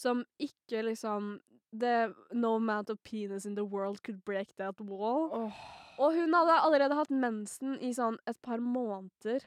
[0.00, 1.38] som ikke liksom
[1.76, 5.30] the, No amount of penis in the world could break that wall.
[5.32, 5.62] Oh.
[6.00, 9.44] Og hun hadde allerede hatt mensen i sånn et par måneder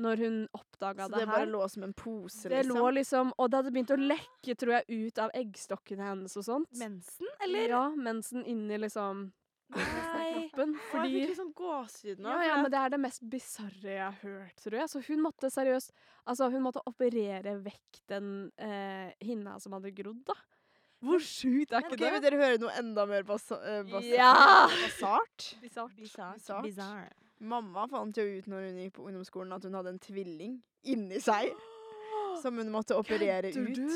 [0.00, 1.34] når hun oppdaga så det, det her.
[1.34, 2.78] bare lå som en pose, det liksom?
[2.78, 6.46] lå liksom Og det hadde begynt å lekke, tror jeg, ut av eggstokkene hennes og
[6.46, 6.70] sånt.
[6.78, 7.66] Mensen, eller?
[7.74, 9.26] Ja, mensen inni liksom
[9.76, 10.30] Nei.
[10.50, 10.74] kroppen.
[10.90, 11.08] fordi...
[11.08, 12.30] jeg fikk litt sånn gåsehud nå.
[12.30, 14.90] ja, ja, men det er det mest bisarre jeg har hørt, tror jeg.
[14.92, 15.94] Så hun måtte seriøst
[16.30, 20.36] Altså, hun måtte operere vekk den eh, hinna som hadde grodd, da.
[21.00, 22.20] Hvor sjukt er ikke okay, det?
[22.26, 23.24] dere høre noe enda mer
[24.12, 24.68] Ja!
[24.68, 25.54] basart?
[26.66, 27.08] Bizarre.
[27.40, 30.58] Mamma fant jo ut når hun gikk på ungdomsskolen at hun hadde en tvilling
[30.92, 31.54] inni seg.
[32.42, 33.76] Som hun måtte operere Kødder ut.
[33.76, 33.88] du?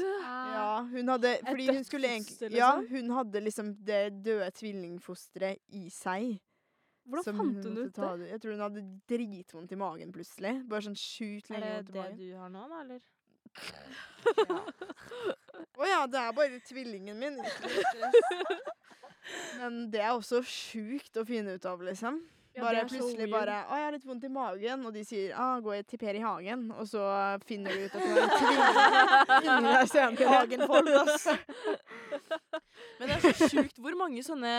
[0.55, 2.59] Ja, hun hadde Fordi hun skulle egentlig liksom.
[2.59, 6.41] Ja, hun hadde liksom det døde tvillingfosteret i seg.
[7.05, 8.29] Hvordan som fant hun ut det?
[8.31, 10.55] Jeg tror hun hadde dritvondt i magen plutselig.
[10.69, 13.01] Bare sånn sjukt Er lenge vondt i det det du har nå, da, eller?
[15.75, 17.37] Å ja, det er bare tvillingen min.
[19.61, 22.15] Men det er også sjukt å finne ut av, liksom.
[22.55, 25.33] Det bare ja, plutselig bare 'Å, jeg har litt vondt i magen', og de sier
[25.35, 27.03] 'Å, gå til Per i hagen', og så
[27.43, 30.29] finner du ut at du har en tvilling inni deg senere.
[30.35, 31.27] Hagenfold, ass.
[33.01, 34.55] Men det er så sjukt hvor mange sånne,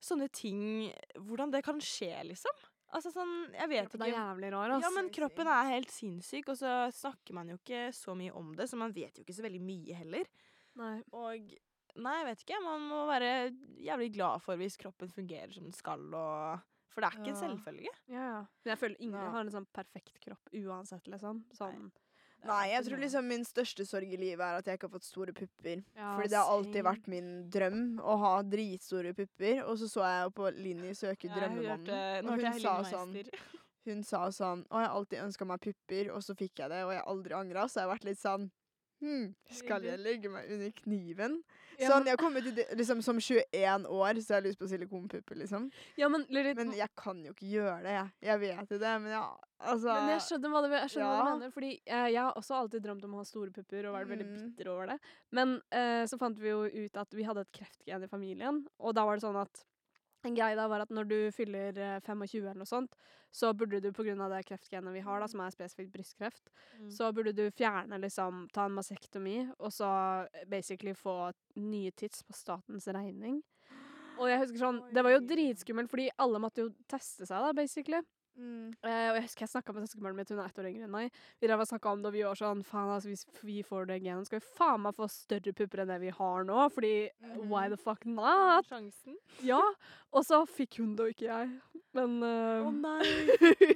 [0.00, 0.88] sånne ting
[1.20, 2.64] Hvordan det kan skje, liksom.
[2.96, 4.88] Altså sånn, jeg vet Det er jævlig rar, altså.
[4.88, 8.54] Ja, men kroppen er helt sinnssyk, og så snakker man jo ikke så mye om
[8.56, 10.30] det, så man vet jo ikke så veldig mye heller.
[10.80, 10.94] Nei.
[11.12, 11.50] Og
[12.00, 12.62] nei, jeg vet ikke.
[12.64, 13.32] Man må være
[13.82, 16.64] jævlig glad for hvis kroppen fungerer som den skal, og
[16.96, 17.90] For det er ikke en selvfølge.
[18.08, 18.40] Ja, ja.
[18.64, 21.42] Men jeg føler ingen har en sånn perfekt kropp uansett, liksom.
[21.52, 21.90] Sånn.
[22.46, 25.06] Nei, jeg tror liksom min største sorg i livet er at jeg ikke har fått
[25.08, 25.80] store pupper.
[25.96, 29.62] Ja, Fordi det har alltid vært min drøm å ha dritstore pupper.
[29.66, 32.30] Og så så jeg jo på Linni søke Ja, drømmemannen.
[32.30, 33.16] og hun sa sånn
[33.86, 36.80] Hun sa sånn Å, jeg har alltid ønska meg pupper, og så fikk jeg det,
[36.86, 37.66] og jeg har aldri angra.
[37.68, 38.48] Så jeg har vært litt sånn
[39.04, 41.34] Hm, skal jeg legge meg under kniven?
[41.78, 44.68] Ja, sånn, jeg har kommet til liksom Som 21 år så har jeg lyst på
[44.70, 45.68] silikonpupper, liksom.
[46.00, 48.08] Ja, men, Men jeg kan jo ikke gjøre det, jeg.
[48.30, 49.24] Jeg vet jo det, men ja,
[49.60, 51.54] altså Men jeg skjønner hva du, jeg skjønner hva du mener.
[51.56, 54.26] Fordi eh, jeg har også alltid drømt om å ha store pupper og vært veldig
[54.26, 54.34] Mm.
[54.36, 54.98] bitter over det.
[55.32, 58.94] Men eh, så fant vi jo ut at vi hadde et kreftgen i familien, og
[58.96, 59.64] da var det sånn at
[60.26, 62.94] en greie da var at når du fyller eh, 25 eller noe sånt,
[63.32, 64.14] så burde du pga.
[64.30, 66.90] det kreftgenet vi har, da, som er spesifikt brystkreft, Mm.
[66.90, 69.88] så burde du fjerne liksom Ta en masektomi, og så
[70.32, 73.42] eh, basically få nye tids på statens regning.
[74.18, 77.52] Og jeg husker sånn, Det var jo dritskummelt, fordi alle måtte jo teste seg, da,
[77.52, 78.00] basically.
[78.36, 78.68] Mm.
[78.86, 80.94] Eh, og jeg husker jeg snakka med søskenbarnet mitt, hun er ett år yngre enn
[80.94, 81.20] meg.
[81.40, 84.00] Vi drev og om det, og vi var sånn Faen, altså, hvis vi får det
[84.04, 86.68] genet, skal vi faen meg få større pupper enn det vi har nå.
[86.74, 86.94] Fordi
[87.24, 87.40] mm.
[87.50, 88.68] why the fuck not?
[88.70, 89.18] Sjansen?
[89.46, 89.62] Ja.
[90.12, 91.75] Og så fikk hun det, og ikke jeg.
[91.96, 92.32] Men Å
[92.66, 93.04] uh, nei!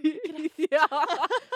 [0.74, 0.86] ja.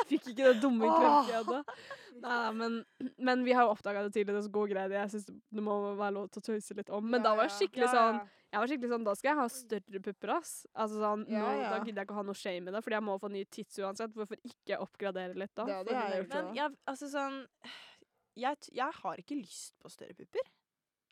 [0.09, 1.90] Fikk ikke det dumme kreftet jeg hadde.
[2.24, 2.79] Nei, men,
[3.18, 4.94] men vi har jo oppdaga det tidligere, så går greit.
[4.96, 7.05] Jeg syns det må være lov til å tøyse litt om.
[7.05, 7.59] Men Ja, da var jeg ja.
[7.61, 8.24] skikkelig sånn
[8.55, 10.50] jeg var skikkelig sånn, Da skal jeg ha større pupper, ass.
[10.79, 11.70] Altså sånn, Ja, nå, ja.
[11.72, 13.42] Da gidder jeg ikke å ha noe shame i det, fordi jeg må få ny
[13.50, 14.14] tits uansett.
[14.14, 15.66] Hvorfor ikke oppgradere litt, da?
[15.66, 17.40] Det hadde jeg gjort Men jeg, altså sånn
[18.38, 20.53] jeg, jeg har ikke lyst på større pupper.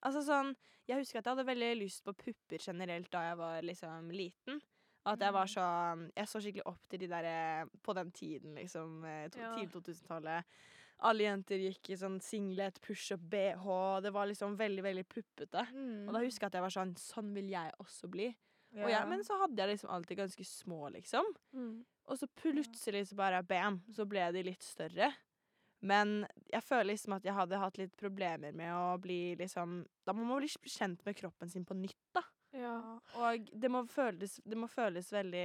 [0.06, 0.54] Altså sånn
[0.90, 4.62] Jeg husker at jeg hadde veldig lyst på pupper generelt da jeg var liksom liten.
[5.04, 9.00] At jeg var sånn Jeg så skikkelig opp til de derre På den tiden, liksom.
[9.04, 9.54] eh, To, Ja.
[9.56, 10.44] Tidlig 2000-tallet.
[11.02, 13.64] Alle jenter gikk i sånn singlet, pushup, bh.
[14.04, 15.64] Det var liksom veldig, veldig puppete.
[15.74, 16.06] Mm.
[16.06, 18.28] Og da husker jeg at jeg var sånn Sånn vil jeg også bli.
[18.72, 18.84] Ja.
[18.86, 21.26] Og jeg, men så hadde jeg liksom alltid ganske små, liksom.
[21.52, 21.84] Mm.
[22.06, 25.10] Og så plutselig så bare bam, så ble de litt større.
[25.82, 30.14] Men jeg føler liksom at jeg hadde hatt litt problemer med å bli liksom Da
[30.14, 32.22] må man bli kjent med kroppen sin på nytt, da.
[32.52, 32.98] Ja.
[33.16, 35.44] Og det må føles, det må føles veldig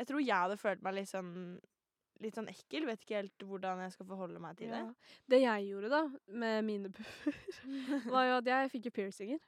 [0.00, 1.60] Jeg tror jeg hadde følt meg litt sånn
[2.20, 2.84] Litt sånn ekkel.
[2.84, 4.80] Vet ikke helt hvordan jeg skal forholde meg til det.
[4.82, 5.14] Ja.
[5.32, 7.38] Det jeg gjorde da, med mine pupper,
[8.12, 9.38] var jo at jeg fikk jo piercinger.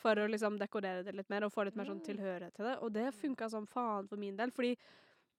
[0.00, 2.06] For å liksom dekorere det litt mer og få litt mer sånn Mm.
[2.06, 2.78] tilhørighet til det.
[2.80, 4.50] Og det funka som faen for min del.
[4.50, 4.72] Fordi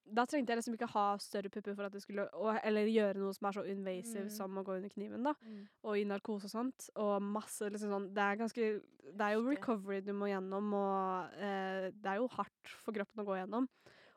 [0.05, 3.17] da trengte jeg liksom ikke ha større pupper for at det skulle og, Eller gjøre
[3.21, 4.31] noe som er så invasive Mm.
[4.35, 5.33] som å gå under kniven, da.
[5.45, 5.67] Mm.
[5.83, 6.89] Og i narkose og sånt.
[6.95, 8.81] Og masse liksom sånn Det er ganske
[9.13, 13.23] Det er jo recovery du må gjennom, og eh, det er jo hardt for kroppen
[13.23, 13.67] å gå gjennom.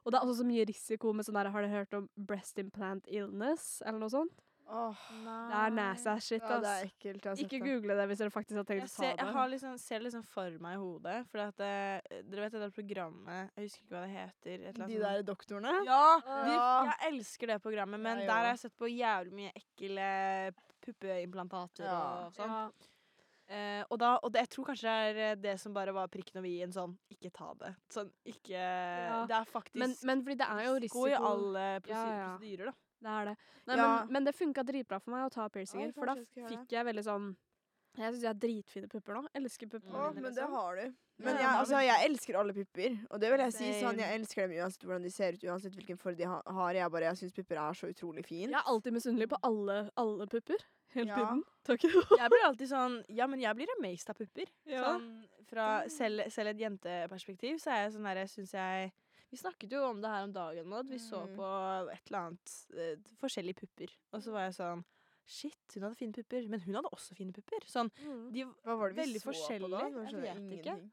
[0.07, 2.59] Og det er også så mye risiko med sånn der Har du hørt om breast
[2.59, 4.46] implant illness, eller noe sånt?
[4.67, 7.27] Åh, Det er NASA-shit, ja, det er ekkelt.
[7.45, 9.35] Ikke google det hvis dere faktisk har tenkt Jeg, å ser, ta jeg det.
[9.39, 11.17] Jeg liksom, ser det liksom for meg i hodet.
[11.31, 14.57] For at eh, Dere vet det der programmet Jeg husker ikke hva det heter.
[14.57, 15.75] Et eller annet De der doktorene?
[15.87, 16.03] Ja!
[16.27, 16.43] Ja.
[16.49, 16.57] De,
[16.91, 20.11] jeg elsker det programmet, men ja, der har jeg sett på jævlig mye ekle
[20.87, 22.01] puppeimplantater Ja.
[22.27, 22.53] og sånn.
[22.59, 22.67] Ja.
[23.47, 26.09] Eh, og da, og det, jeg tror kanskje det er eh, det som bare var
[26.11, 27.69] prikken over i-en sånn Ikke ta det.
[27.95, 28.59] Sånn ikke
[29.31, 32.73] Det er faktisk Men, men fordi det er jo risiko i alle prosedyrer, Ja, ja.
[32.73, 32.75] da.
[33.03, 33.37] Det er det.
[33.67, 33.89] Nei, Ja.
[34.05, 36.71] men, men det funka dritbra for meg å ta piercinger, Oi, for da jeg fikk
[36.79, 37.37] jeg veldig sånn
[37.97, 39.23] Jeg syns jeg har dritfine pupper nå.
[39.35, 40.21] Elsker puppene mine.
[40.21, 40.53] men det liksom.
[40.53, 40.95] har du.
[41.25, 42.97] Men jeg, altså, jeg elsker alle pupper.
[43.11, 45.73] Og det vil jeg si sånn, jeg elsker dem uansett hvordan de ser ut, uansett
[45.79, 46.75] hvilken form de har.
[46.77, 48.51] Jeg bare, jeg syns pupper er så utrolig fint.
[48.53, 50.61] Jeg er alltid misunnelig på alle, alle pupper.
[50.93, 51.17] Hele Ja.
[51.17, 51.41] tiden.
[51.65, 51.81] Takk.
[52.21, 54.45] Jeg blir alltid sånn Ja, men jeg blir amazed av pupper.
[54.67, 54.83] Ja.
[54.85, 55.09] Sånn
[55.49, 58.93] fra selv, selv et jenteperspektiv så er jeg sånn der, syns jeg
[59.31, 60.87] Vi snakket jo om det her om dagen, Maud.
[60.89, 61.37] Vi så Mhm.
[61.37, 61.47] på
[61.93, 63.91] et eller annet uh, forskjellige pupper.
[64.13, 64.85] Og så var jeg sånn
[65.29, 66.47] Shit, hun hadde fine pupper.
[66.49, 67.65] Men hun hadde også fine pupper.
[67.67, 67.91] Sånn,
[68.33, 69.81] de Hva var det vi så på da?
[69.89, 70.77] Jeg vet ikke.
[70.77, 70.93] ingenting.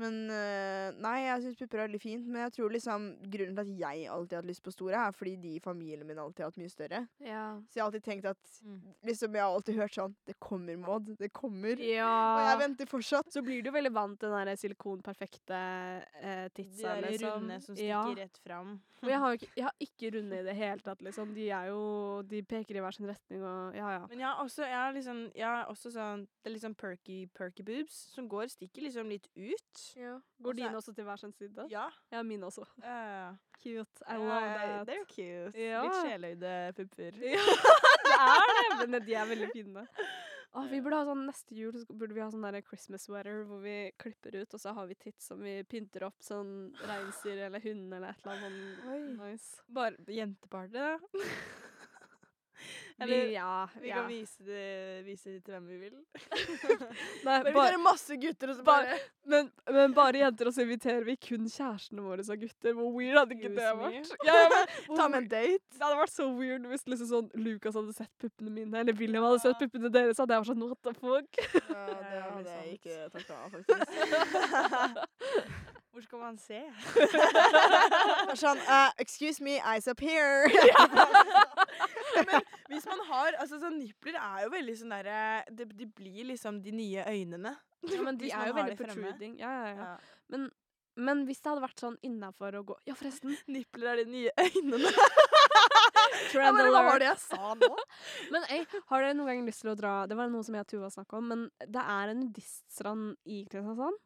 [0.00, 2.26] Men øh, Nei, jeg syns pupper er veldig fint.
[2.26, 5.12] Men jeg tror liksom grunnen til at jeg alltid har hatt lyst på store, er
[5.16, 7.02] fordi de i familien min alltid har hatt mye større.
[7.20, 7.44] Ja.
[7.68, 8.80] Så jeg har alltid tenkt at Mm.
[9.06, 11.06] liksom Jeg har alltid hørt sånn Det kommer, Maud.
[11.18, 11.76] Det kommer.
[11.76, 13.30] Og jeg venter fortsatt.
[13.32, 15.60] Så blir du veldig vant til den der silikonperfekte
[16.22, 17.30] eh, De titsa, der liksom.
[17.42, 18.14] runde som stikker Ja.
[18.24, 18.80] rett fram.
[19.00, 21.30] Og jeg har, ikke, jeg har ikke runde i det hele tatt, liksom.
[21.36, 21.80] De er jo
[22.28, 24.02] De peker i hver sin retning og Ja, ja.
[24.10, 27.20] Men jeg har også, jeg har liksom, jeg har også sånn Det er sånn perky,
[27.36, 29.84] perky boobs som går, stikker liksom litt ut.
[29.96, 31.68] Går også dine også til hver sin side?
[31.72, 31.86] Ja.
[32.12, 32.66] Ja, mine også.
[32.84, 34.04] Uh, Cute.
[34.08, 34.86] I love that.
[34.88, 35.56] They're cute.
[35.56, 35.82] Ja.
[35.84, 37.20] Litt sjeløyde pupper.
[38.10, 39.86] Ja, det er det, men de er veldig fine.
[40.52, 43.44] Åh, vi burde ha sånn Neste jul så burde vi ha sånn der Christmas sweater
[43.46, 47.44] hvor vi klipper ut, og så har vi tits som vi pynter opp, sånn reinsdyr
[47.46, 49.62] eller hund eller et eller annet sånn nice.
[49.70, 50.88] Bare jenteparty,
[53.00, 53.06] da.
[53.06, 53.96] Vi, ja, Vi ja.
[53.96, 55.94] kan vise det, vise det til hvem vi vil.
[57.26, 58.98] Nei, Men vi bare, tar masse gutter, og så bare, bare
[59.32, 62.76] men, men bare jenter, og så inviterer vi kun kjærestene våre som gutter.
[62.76, 64.12] Hvor weird hadde ikke det vært?
[64.26, 64.64] Ja, ja, men,
[65.00, 65.64] Ta med en date.
[65.76, 69.26] Det hadde vært så weird hvis liksom sånn Lucas hadde sett puppene mine, eller William
[69.28, 70.20] hadde sett puppene deres.
[70.20, 71.30] Hadde jeg vært sånn what the fuck?
[71.70, 73.80] Ja, det hadde jeg ikke takka av, faktisk.
[75.90, 76.60] Hvor skal man se?
[78.42, 80.46] Sånn uh, Excuse me, eyes up here.
[82.70, 85.20] Hvis man har altså sånn Nipler er jo veldig sånn derre
[85.50, 87.56] de, de blir liksom de nye øynene.
[87.88, 89.38] Ja, men de Hvis er jo veldig protruding.
[89.40, 89.92] Ja, ja, ja.
[89.94, 90.48] Ja.
[91.00, 93.34] Men hvis det hadde vært sånn innafor å gå Ja, forresten.
[93.50, 94.90] Nipler er de nye øynene.
[96.34, 97.70] Ja, men hva var det jeg sa nå?
[98.34, 98.60] Men ei,
[98.90, 100.90] har dere noen gang lyst til å dra Det var noe som jeg og Tuva
[100.92, 103.98] snakka om, men det er en nudiststrand i Kristiansand.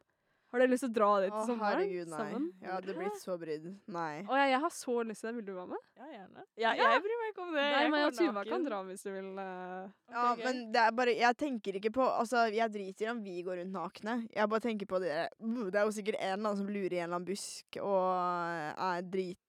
[0.55, 1.81] Har dere lyst til å dra dit til sommeren?
[1.81, 2.17] herregud, nei.
[2.21, 2.43] Sammen?
[2.63, 3.65] Jeg hadde blitt så brydd.
[3.91, 4.11] Nei.
[4.23, 5.33] Å ja, jeg har så lyst til det.
[5.35, 5.81] Vil du være med?
[5.99, 6.45] Ja, gjerne.
[6.63, 7.65] Ja, jeg bryr meg ikke om det.
[7.65, 9.27] Nei, Jeg men jeg og Tuva kan dra hvis du vil.
[9.35, 9.91] Uh...
[10.13, 13.19] Ja, okay, men det er bare Jeg tenker ikke på Altså, jeg driter i om
[13.25, 14.15] vi går rundt nakne.
[14.31, 17.01] Jeg bare tenker på det Det er jo sikkert en eller annen som lurer i
[17.01, 19.03] en eller annen busk og er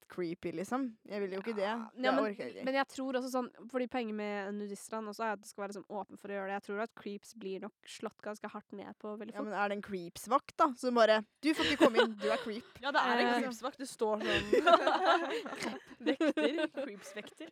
[0.08, 0.96] dritcreepy, liksom.
[1.08, 1.56] Jeg vil jo ikke det.
[1.56, 2.64] Det Ja, men, orker jeg ikke.
[2.64, 4.60] men jeg tror også sånn Fordi poenget med en
[5.06, 6.52] også er at det skal være liksom åpen for å gjøre det.
[6.56, 9.68] Jeg tror at creeps blir nok slått ganske hardt ned på veldig ja, men er
[9.68, 10.70] det en creeps-vakt, da?
[10.76, 12.64] Som bare Du får ikke komme inn, du er creep.
[12.82, 13.40] Ja, det er en Eh.
[13.42, 13.78] creepsvakt.
[13.78, 14.26] Det står sånn
[16.06, 16.68] Vekter.
[16.86, 17.48] Creepsvekter.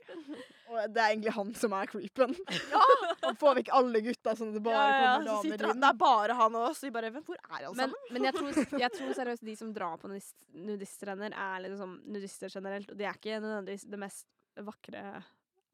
[0.71, 2.35] Og det er egentlig han som er creepen.
[2.71, 2.83] ja!
[3.25, 5.81] Han får vekk alle gutta, sånn at det bare ja, ja, kommer damer han, inn.
[5.81, 6.83] det er bare han og oss.
[6.85, 8.13] Vi bare hvor er alle Men, sammen?
[8.13, 12.44] men jeg, tror, jeg tror seriøst de som drar på nudist- nudiststrender, er liksom nudister
[12.53, 12.91] generelt.
[12.91, 14.27] Og de er ikke nødvendigvis det mest
[14.57, 15.03] vakre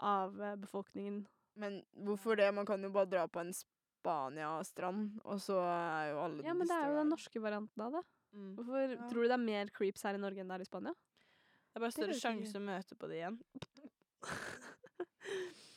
[0.00, 1.26] av eh, befolkningen.
[1.60, 2.48] Men hvorfor det?
[2.54, 6.66] Man kan jo bare dra på en Spania-strand, og så er jo alle Ja, men
[6.70, 8.04] det er jo den norske varianten av det.
[8.32, 8.52] Mm.
[8.56, 9.08] Hvorfor Ja.
[9.10, 10.94] tror du det er mer creeps her i Norge enn det er i Spania?
[10.94, 13.36] Det er bare større sjanse å møte på det igjen.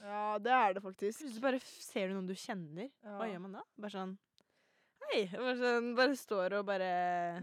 [0.04, 1.22] Ja, det er det faktisk.
[1.24, 2.90] Plutselig bare ser du noen du kjenner.
[3.06, 3.62] Hva gjør man da?
[3.80, 4.16] Bare sånn
[5.04, 5.24] Hei!
[5.34, 6.90] Bare, sånn, bare står og bare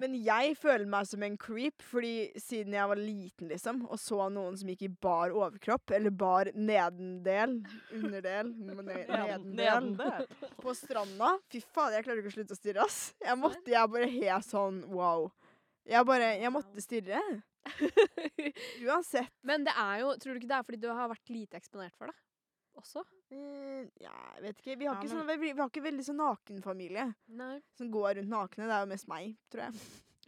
[0.01, 4.29] Men jeg føler meg som en creep, fordi siden jeg var liten, liksom, og så
[4.33, 7.59] noen som gikk i bar overkropp, eller bar nedendel,
[7.95, 8.51] underdel,
[9.45, 10.25] nedendel,
[10.61, 13.01] på stranda Fy faen, jeg klarer ikke å slutte å stirre, ass.
[13.23, 15.29] Jeg måtte, jeg bare helt sånn wow.
[15.91, 17.21] Jeg bare Jeg måtte stirre.
[18.89, 19.33] Uansett.
[19.45, 21.97] Men det er jo Tror du ikke det er fordi du har vært lite eksponert
[21.99, 22.17] for det?
[22.81, 23.05] Også?
[23.31, 24.79] Eh, ja, jeg vet ikke.
[24.79, 27.61] Vi har, Ja, ikke, men- sånn, vi, vi har ikke veldig sånn nakenfamilie Nei.
[27.79, 28.67] som går rundt nakne.
[28.67, 29.75] Det er jo mest meg, tror jeg.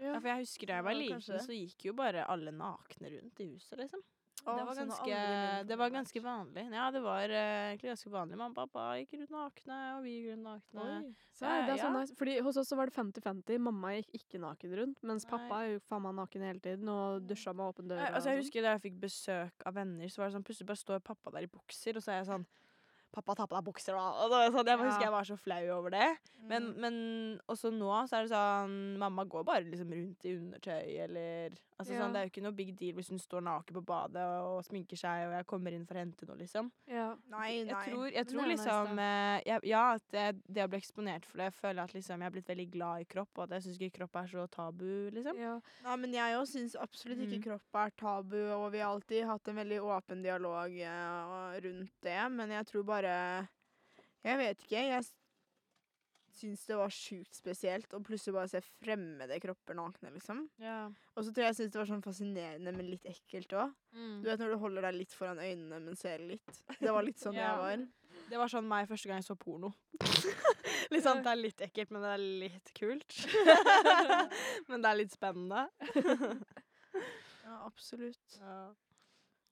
[0.03, 1.41] Ja, for jeg husker da jeg var Ja, liten, kanskje.
[1.47, 4.01] så gikk jo bare alle nakne rundt i huset, liksom.
[4.45, 6.65] Å, det var sånn ganske, det var ganske vanlig.
[6.73, 8.37] Ja, det var eh, egentlig ganske vanlig.
[8.41, 11.15] Mamma og pappa gikk rundt nakne, og vi gikk rundt nakne.
[11.37, 12.01] Så, Ja, det er sånn ja.
[12.01, 12.15] nice.
[12.19, 13.61] Fordi hos oss så var det 50-50.
[13.61, 17.23] Mamma gikk ikke naken rundt, mens pappa er jo faen meg naken hele tiden og
[17.29, 18.03] dusja med åpen dør.
[18.11, 18.43] Altså, jeg sånn.
[18.43, 21.31] husker da jeg fikk besøk av venner, så var det sånn plutselig bare står pappa
[21.31, 22.47] der i bukser, og så er jeg sånn
[23.13, 24.07] Pappa, ta på deg bukser, da.
[24.25, 26.09] Og sånn, jeg husker jeg var så flau over det.
[26.49, 26.81] Men, Mm.
[26.81, 26.95] men
[27.49, 31.53] også nå så er det sånn Mamma går bare liksom rundt i undertøy eller
[31.83, 32.03] Altså Ja.
[32.03, 34.59] sånn, Det er jo ikke noe big deal hvis hun står naken på badet og,
[34.59, 36.71] og sminker seg, og jeg kommer inn for å hente noe, liksom.
[36.87, 37.17] ja.
[37.29, 37.73] Nei, nei.
[37.73, 41.25] Jeg tror, jeg tror er liksom eh, jeg, Ja, at det, det å bli eksponert
[41.25, 43.57] for det Jeg føler at liksom jeg er blitt veldig glad i kropp, og at
[43.57, 45.39] jeg syns ikke kropp er så tabu, liksom.
[45.39, 45.61] ja.
[45.83, 47.47] Nei, men jeg òg syns absolutt ikke mm.
[47.49, 52.21] kropp er tabu, og vi har alltid hatt en veldig åpen dialog eh, rundt det,
[52.31, 54.85] men jeg tror bare Jeg vet ikke.
[54.89, 55.07] Jeg
[56.33, 60.45] syns det var sjukt spesielt å plutselig bare se fremmede kropper nakne, liksom.
[60.63, 60.87] Ja.
[61.15, 63.75] Og så tror jeg jeg syns det var sånn fascinerende, men litt ekkelt òg.
[63.95, 64.15] Mm.
[64.23, 66.63] Du vet når du holder deg litt foran øynene, men ser litt.
[66.79, 67.51] Det var litt sånn Ja.
[67.51, 67.85] jeg var.
[68.33, 69.73] Det var sånn meg første gang jeg så porno.
[70.93, 73.19] litt sånn, Det er litt ekkelt, men det er litt kult.
[74.71, 75.67] men det er litt spennende.
[77.43, 78.39] Ja, absolutt.
[78.41, 78.57] Ja.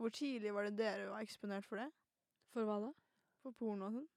[0.01, 1.90] Hvor tidlig var det dere var eksponert for det?
[2.55, 2.90] For hva da?
[3.45, 4.09] På porno og sånn.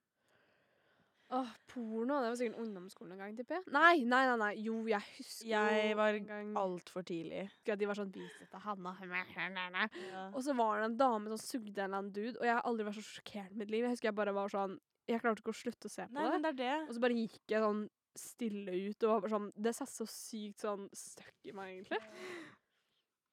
[1.34, 2.20] Åh, porno.
[2.22, 3.66] Det var sikkert ungdomsskolen en gang, tipper jeg.
[3.74, 4.52] Nei, nei, nei, nei.
[4.62, 7.48] Jo, jeg husker Jeg var en gang Altfor tidlig.
[7.66, 8.60] at de var sånn bisete.
[8.68, 8.94] Hanna.
[10.14, 10.28] Ja.
[10.36, 12.62] Og så var det en dame som sugde en eller annen dude, og jeg har
[12.70, 13.88] aldri vært så sjokkert i mitt liv.
[13.88, 14.78] Jeg husker jeg bare var sånn
[15.10, 16.32] Jeg klarte ikke å slutte å se på Nei, det.
[16.36, 16.76] men det er det.
[16.88, 17.82] Og så bare gikk jeg sånn
[18.14, 22.00] stille ut og var bare sånn Det satt så sykt sånn støkk i meg, egentlig.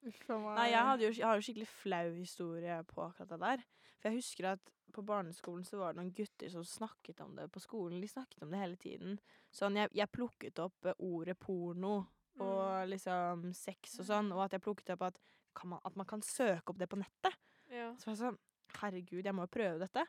[0.09, 0.55] Uff a meg.
[0.57, 3.65] Nei, jeg, jo, jeg har jo skikkelig flau historie på akkurat det der.
[4.01, 7.47] For jeg husker at på barneskolen så var det noen gutter som snakket om det
[7.51, 8.01] på skolen.
[8.01, 9.19] De snakket om det hele tiden.
[9.51, 11.95] Sånn, jeg, jeg plukket opp eh, ordet porno
[12.41, 15.19] og liksom sex og sånn, og at jeg plukket opp at,
[15.57, 17.35] kan man, at man kan søke opp det på nettet.
[17.71, 17.91] Ja.
[17.99, 18.41] Så var jeg sånn
[18.79, 20.05] Herregud, jeg må jo prøve dette.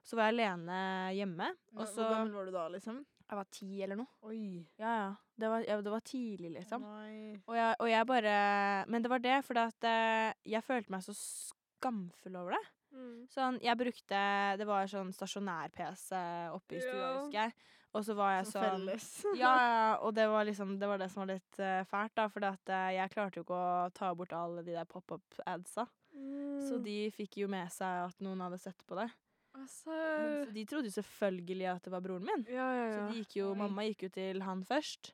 [0.00, 0.78] Så var jeg alene
[1.12, 3.02] hjemme, og så hvor gammel var du da, liksom?
[3.28, 4.08] Jeg var ti eller noe.
[4.24, 4.64] Oi.
[4.80, 5.08] Ja, ja.
[5.38, 6.86] Det var, ja, det var tidlig, liksom.
[7.44, 8.32] Og jeg, og jeg bare
[8.88, 12.62] Men det var det, at eh, jeg følte meg så skamfull over det.
[12.98, 13.18] Mm.
[13.30, 14.20] Sånn, jeg brukte
[14.58, 16.16] Det var sånn stasjonær-PC
[16.54, 17.10] oppe i stua, Ja.
[17.20, 17.52] husker jeg.
[17.94, 19.06] Og så var jeg sånn felles.
[19.38, 22.26] Ja, ja, og det var liksom Det var det som var litt uh, fælt, da.
[22.28, 25.86] For jeg klarte jo ikke å ta bort alle de der pop-up-adsa.
[25.88, 26.82] Så Mm.
[26.84, 29.08] de fikk jo med seg at noen hadde sett på det.
[29.54, 32.44] Altså Men, så de trodde jo selvfølgelig at det var broren min.
[32.48, 35.12] Ja, ja, Så gikk jo, mamma gikk jo til han først,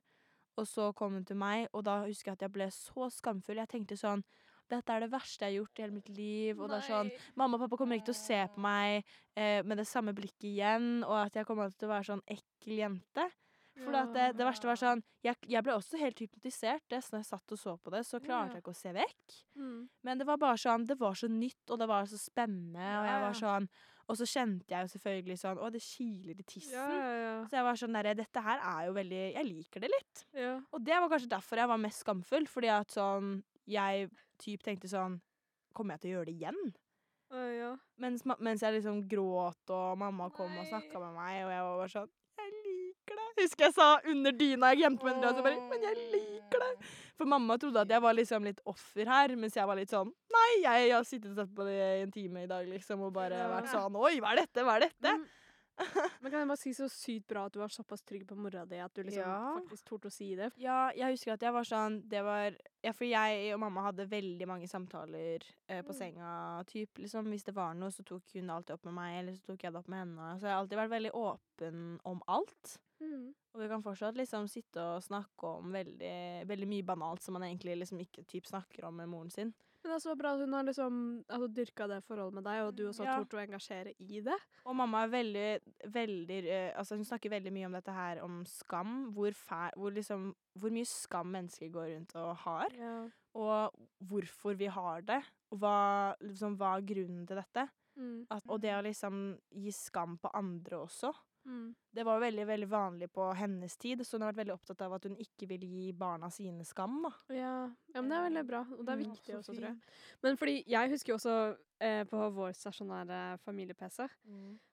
[0.56, 3.56] og så kom hun til meg, og da husker jeg at jeg ble så skamfull.
[3.56, 4.24] Jeg tenkte sånn
[4.70, 6.58] dette er det verste jeg har gjort i hele mitt liv.
[6.60, 9.02] Og det er sånn, Mamma og pappa kommer ikke til å se på meg
[9.36, 12.78] eh, med det samme blikket igjen, og at jeg kommer til å være sånn ekkel
[12.80, 13.30] jente.
[13.74, 16.84] For det, det verste var sånn jeg, jeg ble også helt hypnotisert.
[16.86, 18.92] Det, så når jeg satt og så på det, så klarte jeg ikke å se
[18.94, 19.38] vekk.
[19.58, 19.80] Mm.
[20.06, 23.08] Men det var bare sånn, det var så nytt, og det var så spennende, og
[23.08, 23.68] jeg var sånn
[24.06, 26.74] Og så kjente jeg jo selvfølgelig sånn Å, det kiler i tissen.
[26.76, 27.36] Ja, ja, ja.
[27.48, 30.24] Så jeg var sånn derre Dette her er jo veldig Jeg liker det litt.
[30.36, 30.58] ja.
[30.76, 34.10] Og det var kanskje derfor jeg var mest skamfull, fordi at sånn Jeg
[34.44, 35.20] typ tenkte sånn
[35.74, 36.58] Kommer jeg til å gjøre det igjen?
[37.34, 37.70] Uh, ja.
[37.98, 41.80] Mens, mens jeg liksom gråt, og mamma kom og snakka med meg, og jeg var
[41.80, 43.30] bare sånn Jeg liker det.
[43.40, 46.92] Husker jeg sa under dyna jeg gjemte meg under dyna, bare Men jeg liker det.
[47.18, 50.12] For mamma trodde at jeg var liksom litt offer her, mens jeg var litt sånn
[50.34, 53.14] Nei, jeg, har sittet og sett på det i en time i dag, liksom, og
[53.16, 54.66] bare vært sånn Oi, hva er dette?
[54.66, 55.16] Hva er dette?
[55.16, 55.26] Men,
[56.22, 58.64] men kan jeg bare si så sykt bra at du var såpass trygg på mora
[58.68, 59.54] di at du liksom Ja.
[59.58, 60.52] faktisk torde å si det.
[60.62, 62.54] Ja, jeg husker at jeg var sånn Det var
[62.84, 65.98] Ja, for jeg og mamma hadde veldig mange samtaler eh, på Mm.
[65.98, 66.64] senga.
[66.68, 69.46] Typ, liksom, hvis det var noe, så tok hun alltid opp med meg, eller så
[69.46, 70.38] tok jeg det opp med henne.
[70.38, 72.78] Så jeg har alltid vært veldig åpen om alt.
[73.54, 77.42] Og vi kan fortsatt liksom sitte og snakke om veldig, veldig mye banalt som man
[77.42, 79.52] egentlig liksom ikke typ snakker om med moren sin.
[79.84, 80.94] Men det er så bra at hun har liksom
[81.28, 83.16] altså, dyrka det forholdet med deg, og du også har Ja.
[83.20, 84.36] tort å engasjere i det.
[84.64, 85.48] Og mamma er veldig,
[85.92, 89.12] veldig eh, Altså hun snakker veldig mye om dette her om skam.
[89.12, 92.72] Hvor, fær, hvor, liksom, hvor mye skam mennesker går rundt og har.
[93.34, 93.76] Og
[94.08, 95.20] hvorfor vi har det.
[95.52, 95.76] Og hva,
[96.24, 97.68] liksom, hva er grunnen til dette.
[98.00, 98.26] Mm.
[98.30, 101.12] At, og det å liksom gi skam på andre også.
[101.44, 101.74] Mm.
[101.94, 104.94] Det var veldig veldig vanlig på hennes tid, så hun har vært veldig opptatt av
[104.96, 107.02] at hun ikke vil gi barna sine skam.
[107.04, 107.12] da.
[107.34, 107.52] Ja.
[107.94, 109.78] ja, men det er veldig bra, og det er Mm, viktig så også, tror jeg.
[110.22, 111.36] Men fordi jeg husker jo også
[111.80, 114.08] eh, på vår stasjonære familie-PC,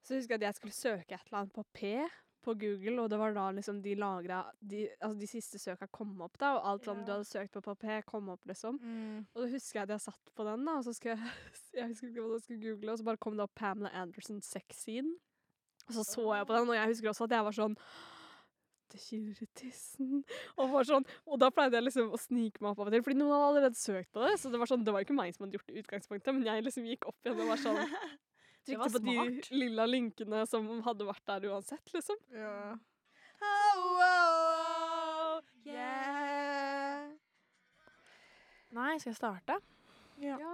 [0.01, 1.95] så husker jeg at jeg skulle søke et eller annet på P
[2.41, 6.15] på Google, og det var da liksom de lagra de, Altså de siste søka kom
[6.25, 8.79] opp, da, og alt som du hadde søkt på på P, kom opp, liksom.
[9.35, 11.29] Og da husker jeg at jeg satt på den, da, og så skulle jeg
[11.77, 14.41] Jeg husker ikke hva jeg skulle google, og så bare kom det opp Pamela Anderson
[14.41, 15.13] sex scene.
[15.87, 17.75] Og så så jeg på den, og jeg husker også at jeg var sånn
[18.91, 20.23] Det kiler i tissen.
[20.57, 23.03] Og, var sånn, og da pleide jeg liksom å snike meg opp av og til,
[23.05, 24.33] fordi noen hadde allerede søkt på det.
[24.41, 26.43] Så det var sånn, det var ikke meg som hadde gjort det i utgangspunktet, men
[26.49, 27.79] jeg liksom gikk opp igjen og var sånn
[28.67, 32.19] Trykte på de lilla linkene som hadde vært der uansett, liksom.
[32.35, 32.75] Ja.
[38.71, 39.57] Nei, skal jeg starte?
[40.21, 40.37] Ja.
[40.37, 40.53] Ja.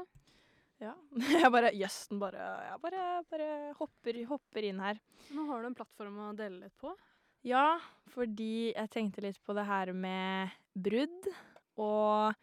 [1.41, 3.47] Jeg bare Jøss, den bare Jeg bare, bare
[3.80, 4.99] hopper, hopper inn her.
[5.34, 6.93] Nå har du en plattform å dele litt på.
[7.47, 7.78] Ja,
[8.11, 11.30] fordi jeg tenkte litt på det her med brudd,
[11.80, 12.34] og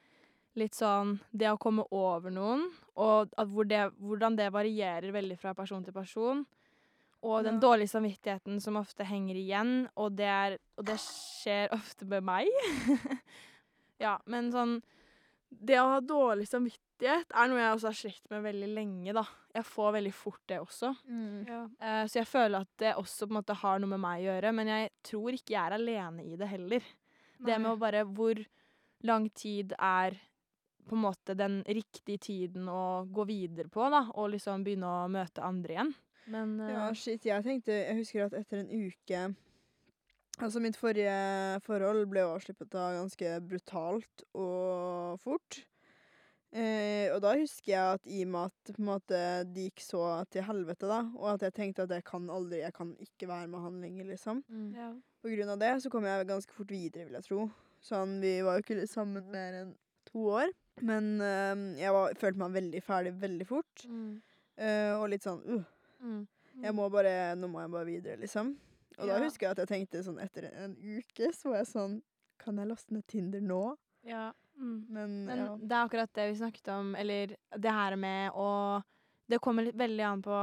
[0.57, 5.53] litt sånn det å komme over noen, og hvor det, hvordan det varierer veldig fra
[5.59, 6.45] person til person.
[7.25, 7.61] Og den Ja.
[7.61, 12.49] dårlige samvittigheten som ofte henger igjen, og det, er, og det skjer ofte med meg.
[14.05, 14.79] ja, men sånn
[15.61, 19.25] Det å ha dårlig samvittighet er noe jeg også har slitt med veldig lenge, da.
[19.55, 20.91] Jeg får veldig fort det også.
[21.07, 21.41] Mm.
[21.49, 21.63] Ja.
[21.79, 24.29] Uh, så jeg føler at det også på en måte har noe med meg å
[24.29, 26.93] gjøre, men jeg tror ikke jeg er alene i det heller.
[27.45, 28.39] Det med å bare Hvor
[29.05, 30.17] lang tid er
[30.89, 35.09] på en måte den riktige tiden å gå videre på, da, og liksom begynne å
[35.13, 35.95] møte andre igjen.
[36.33, 39.27] Men uh, Ja, shit, jeg tenkte Jeg husker at etter en uke
[40.43, 41.15] Altså, mitt forrige
[41.67, 45.61] forhold ble jo avsluppet da ganske brutalt og fort.
[46.55, 49.21] Eh, og da husker jeg at i og med at på en måte,
[49.51, 52.75] det gikk så til helvete, da, og at jeg tenkte at jeg kan aldri, jeg
[52.77, 54.43] kan ikke være med han lenger, liksom.
[54.47, 54.69] Mm.
[54.79, 54.91] Ja.
[55.25, 57.47] På grunn av det så kom jeg ganske fort videre, vil jeg tro.
[57.85, 59.73] Sånn, vi var jo ikke sammen mer enn
[60.07, 60.55] to år.
[60.83, 63.87] Men eh, jeg var, følte meg veldig ferdig veldig fort.
[63.91, 64.15] Mm.
[64.59, 65.71] eh, og litt sånn uh,
[66.05, 66.27] Mm.
[66.61, 68.51] jeg må bare, Nå må jeg bare videre, liksom.
[68.99, 72.01] Og da husker jeg at jeg tenkte sånn etter en uke, så var jeg sånn
[72.43, 73.63] Kan jeg laste ned Tinder nå?
[74.07, 74.33] Ja.
[74.55, 74.87] Mm.
[74.89, 78.49] Men, Men det er akkurat det vi snakket om, eller det her med å
[79.31, 80.39] Det kommer litt veldig an på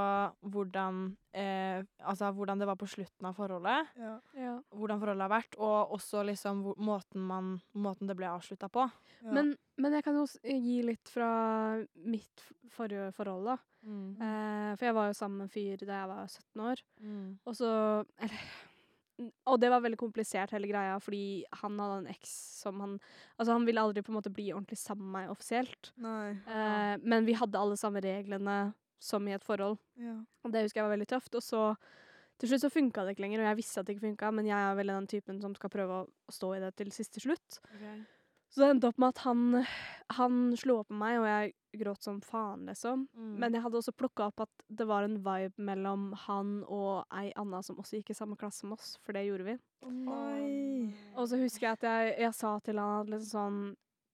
[0.53, 1.01] hvordan
[1.37, 3.91] eh, Altså hvordan det var på slutten av forholdet.
[3.99, 4.15] ja.
[4.37, 4.55] Ja.
[4.73, 8.87] Hvordan forholdet har vært, og også liksom hvor, måten, man, måten det ble avslutta på.
[9.21, 9.35] ja.
[9.37, 11.29] Men, men jeg kan jo gi litt fra
[12.05, 13.57] mitt forrige forhold, da.
[13.85, 14.09] Mm.
[14.21, 16.83] Eh, for jeg var jo sammen med en fyr da jeg var 17 år.
[17.01, 17.29] Mm.
[17.45, 17.71] Og så
[18.21, 18.43] Eller
[19.19, 22.31] Og det var veldig komplisert, hele greia, fordi han hadde en eks
[22.61, 22.95] som han
[23.37, 25.91] Altså, han ville aldri på en måte bli ordentlig sammen med meg offisielt.
[26.01, 26.31] Nei.
[26.45, 29.79] Eh, men vi hadde alle samme reglene som i et forhold.
[29.97, 30.19] Ja.
[30.45, 31.35] Og det husker jeg var veldig tøft.
[31.37, 31.63] Og så
[32.41, 34.47] til slutt så funka det ikke lenger, og jeg visste at det ikke funka, men
[34.49, 37.59] jeg er vel den typen som skal prøve å stå i det til siste slutt.
[38.51, 39.43] Så det endte opp med at han,
[40.17, 43.05] han slo opp med meg, og jeg gråt som faen, liksom.
[43.15, 43.35] Mm.
[43.39, 47.29] Men jeg hadde også plukka opp at det var en vibe mellom han og ei
[47.39, 49.55] anna som også gikk i samme klasse som oss, for det gjorde vi.
[49.87, 50.91] Oh, nei.
[51.15, 53.61] Og så husker jeg at jeg, jeg sa til han at liksom sånn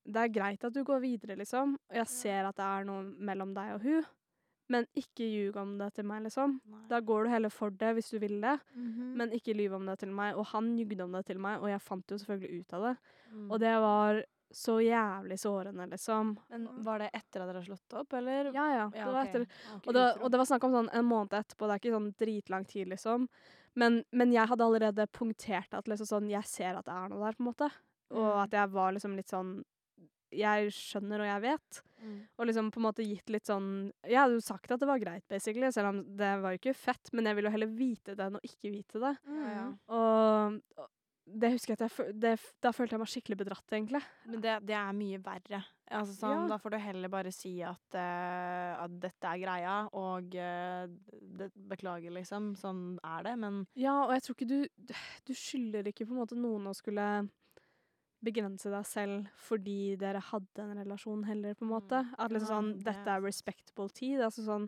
[0.07, 1.73] Det er greit at du går videre, liksom.
[1.89, 4.05] Og jeg ser at det er noe mellom deg og hun,
[4.69, 6.59] men ikke ljug om det til meg, liksom.
[6.67, 6.81] Nei.
[6.89, 9.13] Da går du heller for det hvis du vil det, Mhm.
[9.17, 10.35] men ikke lyv om det til meg.
[10.35, 12.97] Og han jugde om det til meg, og jeg fant jo selvfølgelig ut av det.
[13.33, 13.51] Mm.
[13.51, 16.37] Og det var så jævlig sårende, liksom.
[16.49, 18.45] Men var det etter at dere har slått opp, eller?
[18.53, 18.89] Ja, ja.
[18.89, 19.27] Det var ok.
[19.27, 19.47] etter
[19.87, 22.15] Og det, og det var snakk om sånn en måned etterpå, det er ikke sånn
[22.17, 23.27] dritlang tid, liksom.
[23.75, 27.19] Men, men jeg hadde allerede punktert at liksom sånn, jeg ser at det er noe
[27.25, 27.71] der, på en måte.
[28.09, 28.43] Og Mm.
[28.43, 29.63] at jeg var liksom litt sånn
[30.33, 31.81] Jeg skjønner og jeg vet.
[32.01, 32.17] Mm.
[32.37, 35.01] Og liksom på en måte gitt litt sånn Jeg hadde jo sagt at det var
[35.01, 38.13] greit, basically, selv om det var jo ikke fett, men jeg ville jo heller vite
[38.17, 39.15] det enn å ikke vite det.
[39.25, 39.65] Ja, ja.
[39.97, 40.91] Og, og
[41.27, 44.01] det husker jeg at jeg, det, Da følte jeg meg skikkelig bedratt, egentlig.
[44.29, 45.61] Men det, det er mye verre.
[45.87, 46.45] Altså, sånn, Ja.
[46.53, 50.85] Da får du heller bare si at, uh, at dette er greia, og uh,
[51.41, 52.53] det, beklager, liksom.
[52.59, 54.93] Sånn er det, men Ja, og jeg tror ikke du
[55.27, 57.07] Du skylder ikke på en måte noen å skulle
[58.25, 62.03] begrense deg selv fordi dere hadde en relasjon heller, på en måte.
[62.03, 62.13] Mm.
[62.23, 64.21] At liksom sånn Dette er respectable tid.
[64.25, 64.67] Altså sånn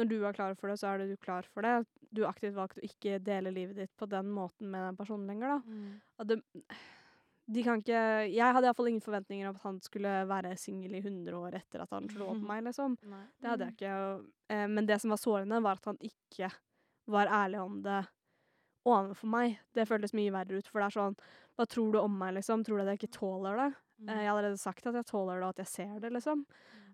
[0.00, 1.86] Når du er klar for det, så er det du klar for det.
[2.12, 5.28] Du har aktivt valgt å ikke dele livet ditt på den måten med den personen
[5.28, 5.78] lenger, da.
[6.22, 6.38] At det,
[7.52, 11.02] de kan ikke Jeg hadde iallfall ingen forventninger om at han skulle være singel i
[11.02, 12.96] 100 år etter at han slo opp meg, liksom.
[13.10, 13.24] Nei.
[13.40, 13.94] Det hadde jeg ikke.
[14.54, 16.52] Eh, men det som var sårende, var at han ikke
[17.12, 18.02] var ærlig om det
[18.88, 19.56] overfor meg.
[19.74, 21.16] Det føltes mye verre ut, for det er sånn
[21.56, 22.64] Hva tror du om meg, liksom?
[22.64, 23.70] Tror du at jeg ikke tåler det?
[24.08, 26.46] Eh, jeg har allerede sagt at jeg tåler det, og at jeg ser det, liksom.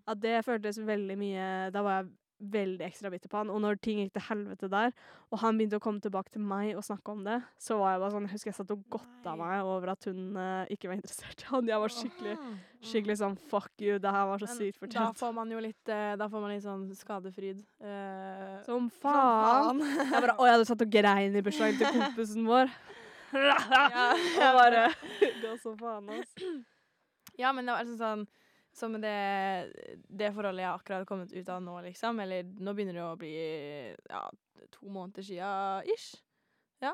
[0.09, 3.51] At det føltes veldig mye Da var jeg veldig ekstra bitter på han.
[3.53, 4.93] Og når ting gikk til helvete der,
[5.29, 8.01] og han begynte å komme tilbake til meg og snakke om det, så var jeg
[8.03, 10.97] bare sånn Jeg husker jeg satt og godta meg over at hun uh, ikke var
[10.97, 11.69] interessert i han.
[11.69, 12.57] Jeg var skikkelig Ah.
[12.79, 14.95] Skikkelig sånn fuck you, det her var så Men fortjent.
[14.95, 17.59] Da får man jo litt uh, Da får man litt sånn skadefryd.
[17.83, 19.81] Uh, Som som faen.
[19.99, 22.71] Jeg bare, Å, jeg hadde satt og grein i bursdagen til kompisen vår.
[24.39, 24.85] Jeg bare
[25.43, 26.35] Gå så faen, ass.
[27.39, 28.27] Ja, men det var altså sånn
[28.79, 32.21] Som med det, det forholdet jeg akkurat har kommet ut av nå, liksom.
[32.23, 33.35] Eller nå begynner det å bli
[34.07, 34.23] ja,
[34.71, 35.51] to måneder sia
[35.83, 36.13] ish.
[36.83, 36.93] Ja.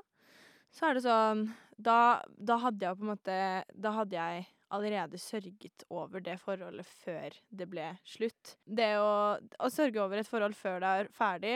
[0.74, 1.46] Så er det sånn
[1.78, 3.36] da, da hadde jeg på en måte
[3.76, 8.56] Da hadde jeg allerede sørget over det forholdet før det ble slutt.
[8.66, 11.56] Det å, å sørge over et forhold før det er ferdig,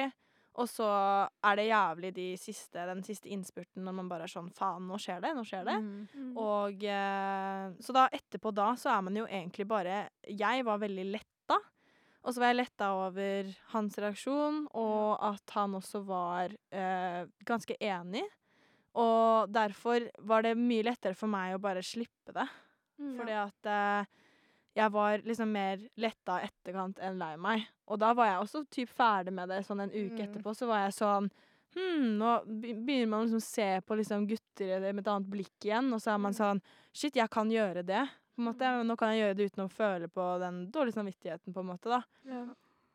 [0.57, 0.87] og så
[1.45, 4.97] er det jævlig de siste, den siste innspurten når man bare er sånn Faen, nå
[4.99, 5.75] skjer det, nå skjer det.
[5.79, 6.31] Mm.
[6.41, 11.05] Og eh, Så da etterpå da så er man jo egentlig bare Jeg var veldig
[11.13, 11.59] letta.
[12.19, 17.77] Og så var jeg letta over hans reaksjon, og at han også var eh, ganske
[17.79, 18.25] enig.
[18.99, 22.45] Og derfor var det mye lettere for meg å bare slippe det.
[22.99, 23.13] Mm.
[23.21, 24.17] Fordi at eh,
[24.79, 27.67] jeg var liksom mer letta i etterkant enn lei meg.
[27.89, 30.25] Og da var jeg også typ ferdig med det sånn en uke Mm.
[30.27, 30.55] etterpå.
[30.55, 31.29] Så var jeg sånn
[31.75, 32.29] Hm, nå
[32.63, 36.15] begynner man liksom å se på liksom gutter med et annet blikk igjen, og så
[36.15, 36.61] er man sånn
[36.91, 38.07] Shit, jeg kan gjøre det.
[38.35, 38.71] På en måte.
[38.87, 41.89] Nå kan jeg gjøre det uten å føle på den dårlige samvittigheten, på en måte,
[41.93, 42.01] da.
[42.25, 42.45] Ja.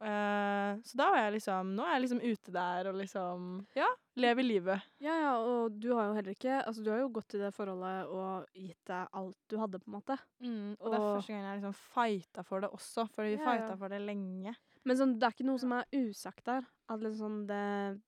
[0.02, 3.44] Eh, så da var jeg liksom Nå er jeg liksom ute der og liksom
[3.78, 3.86] Ja,
[4.18, 4.82] lever livet.
[5.00, 7.52] ja, ja, og du har jo heller ikke Altså, du har jo gått i det
[7.54, 10.16] forholdet og gitt deg alt du hadde, på en måte.
[10.42, 13.44] Mm, og det er første gang jeg liksom fighta for det også, for vi Ja,
[13.46, 13.76] fighta ja.
[13.80, 14.56] for det lenge.
[14.84, 16.66] Men sånn, det er ikke noe som er usagt der.
[16.90, 18.00] At liksom sånn det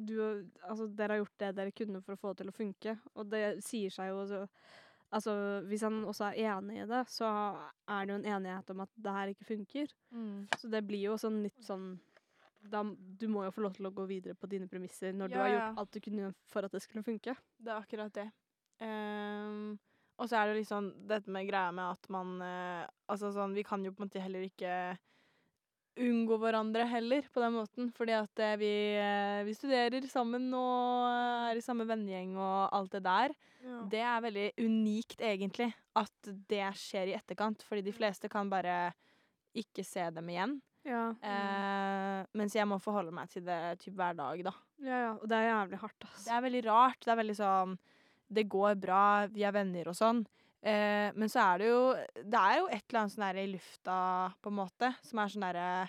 [0.00, 0.14] du,
[0.62, 3.26] altså, Dere har gjort det dere kunne for å få det til å funke, og
[3.32, 4.44] det sier seg jo så
[5.10, 5.32] Altså,
[5.66, 7.26] hvis han også er enig i det, så
[7.90, 9.94] er det jo en enighet om at det her ikke funker.
[10.14, 10.46] Mm.
[10.54, 11.92] Så det blir jo sånn litt sånn
[12.60, 12.82] da,
[13.18, 15.50] Du må jo få lov til å gå videre på dine premisser når du har
[15.50, 17.34] gjort alt du kunne for at det skulle funke.
[17.58, 18.28] Det er akkurat det.
[18.80, 19.78] Um,
[20.20, 23.56] og så er det jo liksom dette med greia med at man uh, Altså sånn,
[23.56, 24.70] vi kan jo på en måte heller ikke
[26.00, 27.90] unngå hverandre heller, på den måten.
[27.96, 31.06] Fordi at eh, vi, eh, vi studerer sammen og
[31.50, 33.36] er i samme vennegjeng og alt det der.
[33.92, 35.68] Det er veldig unikt, egentlig,
[35.98, 37.64] at det skjer i etterkant.
[37.66, 38.92] Fordi de fleste kan bare
[39.56, 40.58] ikke se dem igjen.
[40.86, 41.10] Ja.
[41.20, 44.52] Eh, mens jeg må forholde meg til det typ hver dag, da.
[44.80, 45.14] ja, ja.
[45.18, 46.24] Og det er jævlig hardt, altså.
[46.24, 47.00] Det er veldig rart.
[47.04, 47.74] Det er veldig sånn
[48.30, 49.02] Det går bra,
[49.34, 50.22] vi er venner og sånn.
[50.62, 53.46] Eh, men så er det jo Det er jo et eller annet sånn der i
[53.48, 53.94] lufta,
[54.44, 55.88] på en måte, som er sånn derre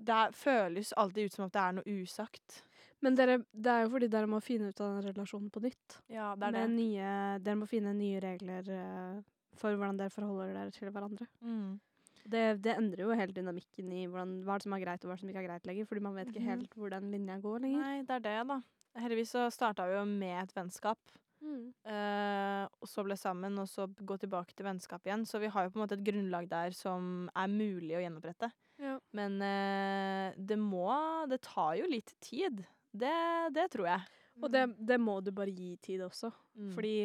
[0.00, 2.62] Det er- føles alltid ut som at det er noe usagt.
[3.02, 6.00] Men dere, det er jo fordi dere må finne ut av den relasjonen på nytt.
[6.08, 6.70] Ja, det er det.
[6.70, 9.22] Nye, dere må finne nye regler eh,
[9.54, 11.26] for hvordan dere forholder dere til hverandre.
[11.44, 11.80] Mm.
[12.26, 15.28] Det, det endrer jo hele dynamikken i hvordan, hva som er greit og hva som
[15.28, 15.86] ikke er greit lenger.
[15.86, 16.48] Fordi man vet ikke Mhm.
[16.48, 17.80] helt hvor den linja går lenger.
[17.82, 18.60] Nei, det er det, da.
[18.96, 20.98] Heldigvis så starta vi jo med et vennskap.
[21.42, 21.72] Mm.
[21.84, 25.26] Uh, og så ble sammen, og så gå tilbake til vennskap igjen.
[25.26, 28.52] Så vi har jo på en måte et grunnlag der som er mulig å gjenopprette.
[28.82, 28.96] Ja.
[29.14, 30.88] Men uh, det må
[31.30, 32.64] Det tar jo litt tid.
[32.92, 33.14] Det,
[33.54, 34.08] det tror jeg.
[34.40, 36.30] Og det, det må du bare gi tid også.
[36.56, 36.72] Mm.
[36.76, 36.96] Fordi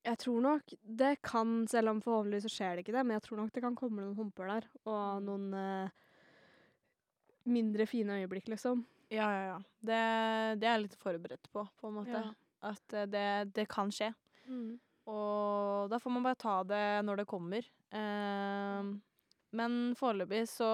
[0.00, 3.26] jeg tror nok det kan, selv om forhåpentligvis så skjer det ikke det, men jeg
[3.26, 5.26] tror nok det kan komme noen humper der, og Mm.
[5.28, 5.90] noen uh,
[7.50, 8.86] mindre fine øyeblikk, liksom.
[9.10, 9.58] Ja, ja, ja.
[9.82, 10.00] Det,
[10.60, 12.22] det er jeg litt forberedt på, på en måte.
[12.22, 12.49] Ja.
[12.62, 14.10] At eh, det, det kan skje.
[15.10, 17.64] Og da får man bare ta det når det kommer.
[17.90, 18.90] Eh,
[19.56, 20.68] men foreløpig så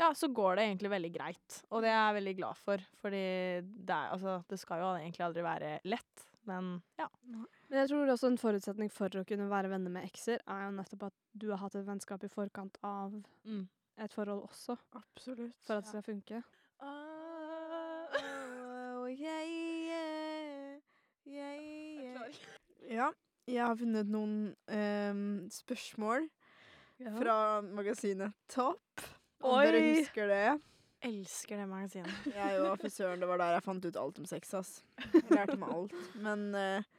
[0.00, 1.58] ja, så går det egentlig veldig greit.
[1.70, 2.78] Og det er jeg veldig glad for.
[3.02, 3.20] Fordi
[3.60, 6.24] det, er, altså, det skal jo egentlig aldri være lett.
[6.48, 7.06] Men ja.
[7.28, 10.72] Men jeg tror også en forutsetning for å kunne være venner med ekser, er jo
[10.78, 13.12] nettopp at du har hatt et vennskap i forkant av
[13.44, 13.66] Mm.
[14.00, 15.52] et forhold også, Absolutt.
[15.66, 16.40] for at det skal funke.
[22.90, 23.10] Ja,
[23.46, 24.34] jeg har funnet noen
[24.66, 25.22] um,
[25.52, 26.26] spørsmål
[27.00, 29.04] fra magasinet Topp.
[29.40, 30.48] Om dere husker det?
[31.06, 32.24] Elsker det magasinet.
[32.34, 34.72] Jeg er jo affisøren, det var der jeg fant ut alt om sex, ass.
[35.14, 35.94] Jeg lærte meg alt.
[36.20, 36.90] Men uh,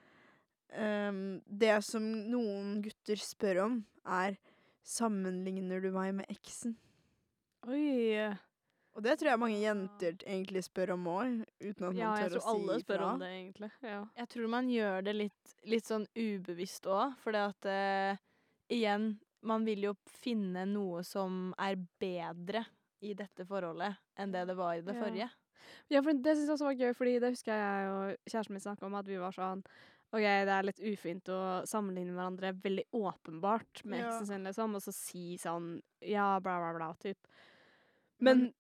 [0.74, 4.40] um, det som noen gutter spør om, er
[4.82, 6.74] Sammenligner du meg med eksen?
[7.70, 8.32] Oi!
[8.92, 12.32] Og det tror jeg mange jenter egentlig spør om òg, uten at man Ja, jeg
[12.32, 13.12] tør tror å si alle spør ifra.
[13.14, 13.70] om det, egentlig.
[13.88, 14.00] Ja.
[14.18, 18.18] Jeg tror man gjør det litt, litt sånn ubevisst òg, det at eh,
[18.76, 19.06] igjen,
[19.48, 22.66] man vil jo finne noe som er bedre
[23.02, 25.02] i dette forholdet enn det det var i det Ja.
[25.06, 25.30] forrige.
[25.90, 28.62] Ja, for det syns jeg også var gøy, fordi det husker jeg og kjæresten min
[28.66, 29.64] snakka om, at vi var sånn
[30.12, 34.82] OK, det er litt ufint å sammenligne hverandre veldig åpenbart med eksen sin, liksom, og
[34.84, 37.18] så si sånn ja, bla, bla, bla, typ.
[38.20, 38.52] Men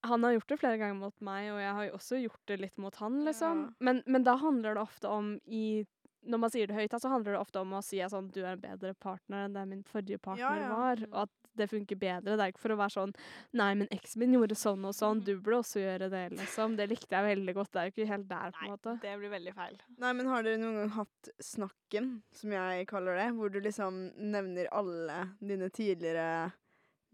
[0.00, 2.60] han har gjort det flere ganger mot meg, og jeg har jo også gjort det
[2.60, 3.64] litt mot han, liksom.
[3.66, 3.86] Ja.
[3.88, 5.84] Men, men da handler det ofte om i
[6.20, 8.26] Når man sier det høyt, da, så handler det ofte om å si at sånn,
[8.28, 10.72] du er en bedre partner enn det min forrige partner ja.
[10.76, 12.36] var, og at det funker bedre.
[12.36, 13.14] Det er ikke for å være sånn
[13.56, 16.76] Nei, men eksen min gjorde sånn og sånn, du burde også gjøre det, liksom.
[16.78, 17.72] Det likte jeg veldig godt.
[17.72, 18.96] Det er jo ikke helt der, på en måte.
[19.02, 19.80] det blir veldig feil.
[20.04, 24.04] Nei, men har dere noen gang hatt snakken, som jeg kaller det, hvor du liksom
[24.20, 26.52] nevner alle dine tidligere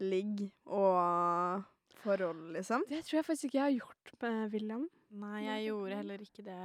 [0.03, 1.63] ligg og
[2.01, 2.85] forhold, liksom?
[2.89, 4.85] Det tror jeg faktisk ikke jeg har gjort med William.
[5.17, 6.61] Nei, jeg gjorde heller ikke det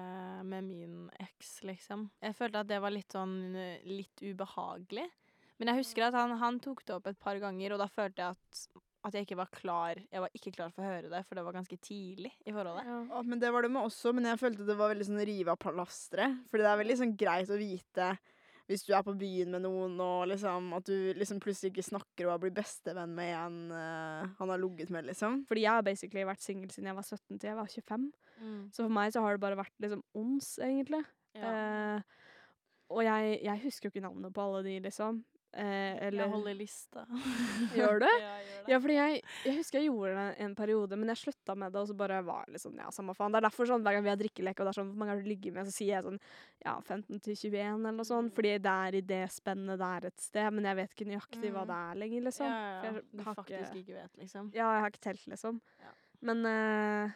[0.51, 2.09] med min eks, liksom.
[2.25, 5.07] Jeg følte at det var litt sånn eh, litt ubehagelig.
[5.61, 8.25] Men jeg husker at han, han tok det opp et par ganger, og da følte
[8.25, 11.23] jeg at, at jeg ikke var klar Jeg var ikke klar for å høre det,
[11.29, 12.91] for det var ganske tidlig i forholdet.
[13.15, 15.55] Å, men det var det med også, men jeg følte det var veldig sånn rive
[15.55, 16.43] av plasteret.
[16.51, 18.13] Fordi det er veldig sånn greit å vite
[18.71, 22.31] hvis du er på byen med noen, og liksom at du liksom plutselig ikke snakker
[22.31, 25.43] og blir bestevenn med en uh, han har ligget med, liksom.
[25.49, 28.11] Fordi jeg har basically vært singel siden jeg var 17 til jeg var 25.
[28.75, 31.03] Så for meg så har det bare vært liksom ons, egentlig.
[31.39, 31.53] Ja.
[31.53, 32.23] Uh,
[32.93, 35.23] og jeg, jeg husker jo ikke navnet på alle de, liksom.
[35.53, 37.03] Eh, eller Jeg holder lista.
[37.77, 38.07] Gjør du?
[38.23, 38.69] ja, gjør.
[38.73, 41.83] Ja, fordi jeg, jeg husker jeg gjorde det en periode, men jeg slutta med det,
[41.83, 43.35] og så bare var jeg liksom, ja, samme faen.
[43.35, 45.13] Det er derfor sånn, hver gang vi har drikkelek, og det er sånn, hvor mange
[45.13, 46.21] har du ligget med, så sier jeg sånn,
[46.65, 50.25] ja, 15 til 21 eller noe sånt, fordi det er i det spennet der et
[50.25, 51.69] sted, men jeg vet ikke nøyaktig hva Mm.
[51.73, 52.47] det er lenger, liksom.
[52.49, 53.03] ja, ja, ja.
[53.13, 54.49] Du har faktisk ikke vet, liksom.
[54.57, 55.61] Ja, jeg har ikke telt, liksom.
[55.85, 55.93] Ja.
[56.23, 57.11] Men, eh,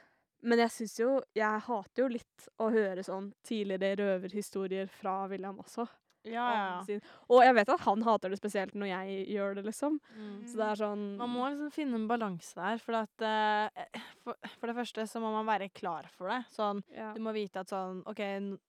[0.47, 5.57] men jeg syns jo Jeg hater jo litt å høre sånn tidligere røverhistorier fra William
[5.63, 5.87] også.
[6.31, 6.81] Ja, ja.
[6.87, 7.03] Sin.
[7.33, 9.99] Og jeg vet at han hater det spesielt når jeg gjør det, liksom.
[10.17, 10.37] Mm.
[10.49, 14.51] Så det er sånn Man må liksom finne en balanse der, for at uh, for,
[14.57, 16.43] for det første så må man være klar for det.
[16.55, 17.13] Sånn, ja.
[17.17, 18.23] du må vite at sånn OK,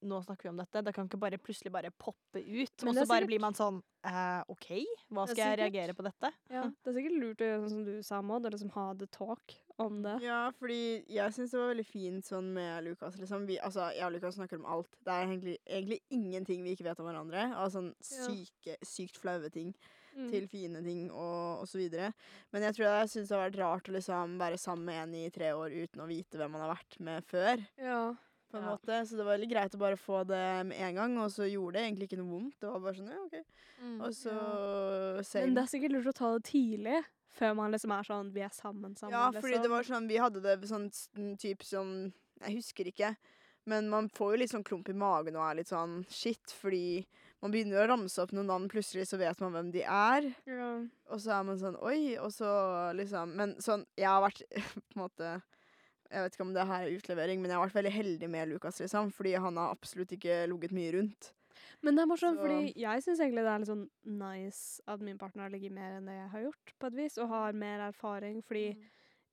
[0.08, 0.84] nå snakker vi om dette.
[0.86, 2.88] Det kan ikke bare plutselig bare poppe ut.
[2.88, 4.72] Og så bare blir man sånn uh, OK,
[5.14, 6.34] hva skal jeg reagere på dette?
[6.54, 6.68] ja.
[6.68, 9.10] Det er sikkert lurt å gjøre sånn som du sa, Maud, og liksom ha the
[9.14, 10.16] talk om det.
[10.26, 13.18] Ja, fordi jeg syns det var veldig fint sånn med Lukas.
[13.22, 13.46] Liksom.
[13.48, 14.90] Vi, altså, jeg og Lukas snakker om alt.
[15.06, 17.46] Det er egentlig, egentlig ingenting vi ikke vet om hverandre.
[17.56, 18.28] Av sånn Ja.
[18.28, 19.74] syke, sykt flaue ting
[20.18, 20.32] Mm.
[20.32, 22.12] til fine ting og, og så videre.
[22.52, 25.14] Men jeg tror jeg syns det har vært rart å liksom være sammen med en
[25.14, 27.62] i tre år uten å vite hvem man har vært med før.
[27.78, 28.16] Ja.
[28.50, 28.72] På en Ja.
[28.78, 29.06] måte.
[29.06, 31.74] Så det var veldig greit å bare få det med en gang, og så gjorde
[31.74, 32.58] det egentlig ikke noe vondt.
[32.60, 33.46] Det var bare sånn, ja, ok.
[34.02, 37.04] Og så Men det er sikkert lurt å ta det tidlig,
[37.38, 39.16] før man liksom er sånn Vi er sammen sammen.
[39.16, 39.66] Ja, fordi liksom.
[39.66, 40.88] det var sånn, vi hadde det sånn
[41.40, 41.92] type som
[42.44, 43.16] Jeg husker ikke.
[43.68, 47.04] Men man får jo litt sånn klump i magen og er litt sånn shit, fordi
[47.44, 50.30] man begynner å ramse opp noen navn, plutselig så vet man hvem de er.
[50.48, 50.70] ja.
[51.12, 52.48] Og så er man sånn oi, og så
[52.96, 54.42] liksom Men sånn, jeg har vært
[54.92, 55.34] på en måte
[56.08, 58.54] Jeg vet ikke om det her er utlevering, men jeg har vært veldig heldig med
[58.54, 59.12] Lukas, liksom.
[59.12, 61.34] Fordi han har absolutt ikke ligget mye rundt.
[61.88, 63.88] Men det er morsomt, Så- fordi jeg syns egentlig det er litt sånn
[64.20, 67.18] nice at min partner har ligget mer enn det jeg har gjort, på et vis,
[67.24, 68.66] og har mer erfaring, fordi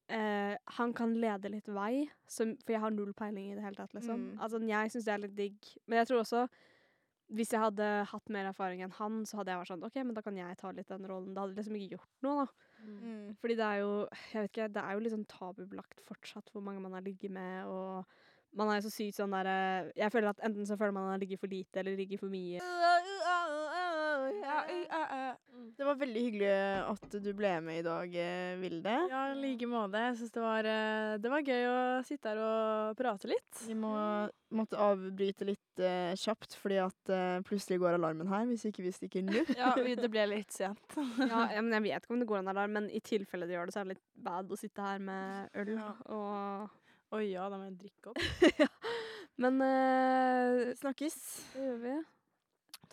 [0.08, 3.78] eh, han kan lede litt vei, som, for jeg har null peiling i det hele
[3.78, 4.34] tatt, liksom.
[4.34, 4.40] Mm.
[4.44, 5.70] Altså, jeg syns det er litt digg.
[5.88, 6.48] Men jeg tror også
[7.32, 10.14] hvis jeg hadde hatt mer erfaring enn han, så hadde jeg vært sånn OK, men
[10.14, 11.32] da kan jeg ta litt den rollen.
[11.32, 12.84] Det hadde liksom ikke gjort noe, da.
[12.84, 13.36] Mm.
[13.40, 16.60] Fordi det er jo Jeg vet ikke, det er jo litt sånn tabubelagt fortsatt hvor
[16.66, 18.04] mange man har ligget med, og
[18.54, 21.14] man er jo så sykt sånn derre Jeg føler at enten så føler man at
[21.16, 22.60] man ligger for lite eller ligger for mye.
[25.74, 26.50] Det var veldig hyggelig
[26.86, 28.94] at du ble med i dag, eh, Vilde.
[29.10, 30.00] Ja, i like måte.
[30.06, 33.62] Jeg syns det, var, eh, det var gøy å sitte her og prate litt.
[33.66, 33.92] Vi må,
[34.54, 38.94] måtte avbryte litt uh, kjapt, fordi at uh, plutselig går alarmen her hvis ikke vi
[38.94, 39.42] stikker nå.
[39.58, 40.84] Ja, det ble litt sent.
[41.18, 43.58] Ja, ja, men jeg vet ikke om det går en alarm, men i tilfelle det
[43.58, 45.90] gjør det, så er det litt bad å sitte her med øl Ja.
[46.14, 46.80] og
[47.12, 48.70] Oi ja, da må jeg drikke opp.
[49.42, 51.16] Men uh, Snakkes.
[51.52, 51.94] det gjør vi.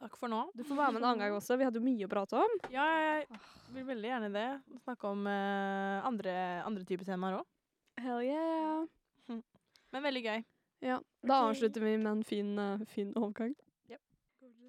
[0.02, 0.42] Takk for nå.
[0.58, 1.58] Du får være med en annen gang også.
[1.62, 2.56] Vi hadde jo mye å prate om.
[2.74, 3.42] Ja, jeg
[3.76, 4.48] vil veldig gjerne det.
[4.82, 6.34] Snakke om uh, andre,
[6.66, 7.50] andre typer temaer òg.
[8.02, 8.82] Hell yeah.
[9.94, 10.48] Men veldig gøy.
[10.82, 13.54] Ja, da avslutter vi med en fin, uh, fin overgang.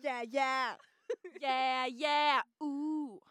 [0.03, 0.75] Yeah, yeah!
[1.41, 3.23] Yeah, yeah, ooh.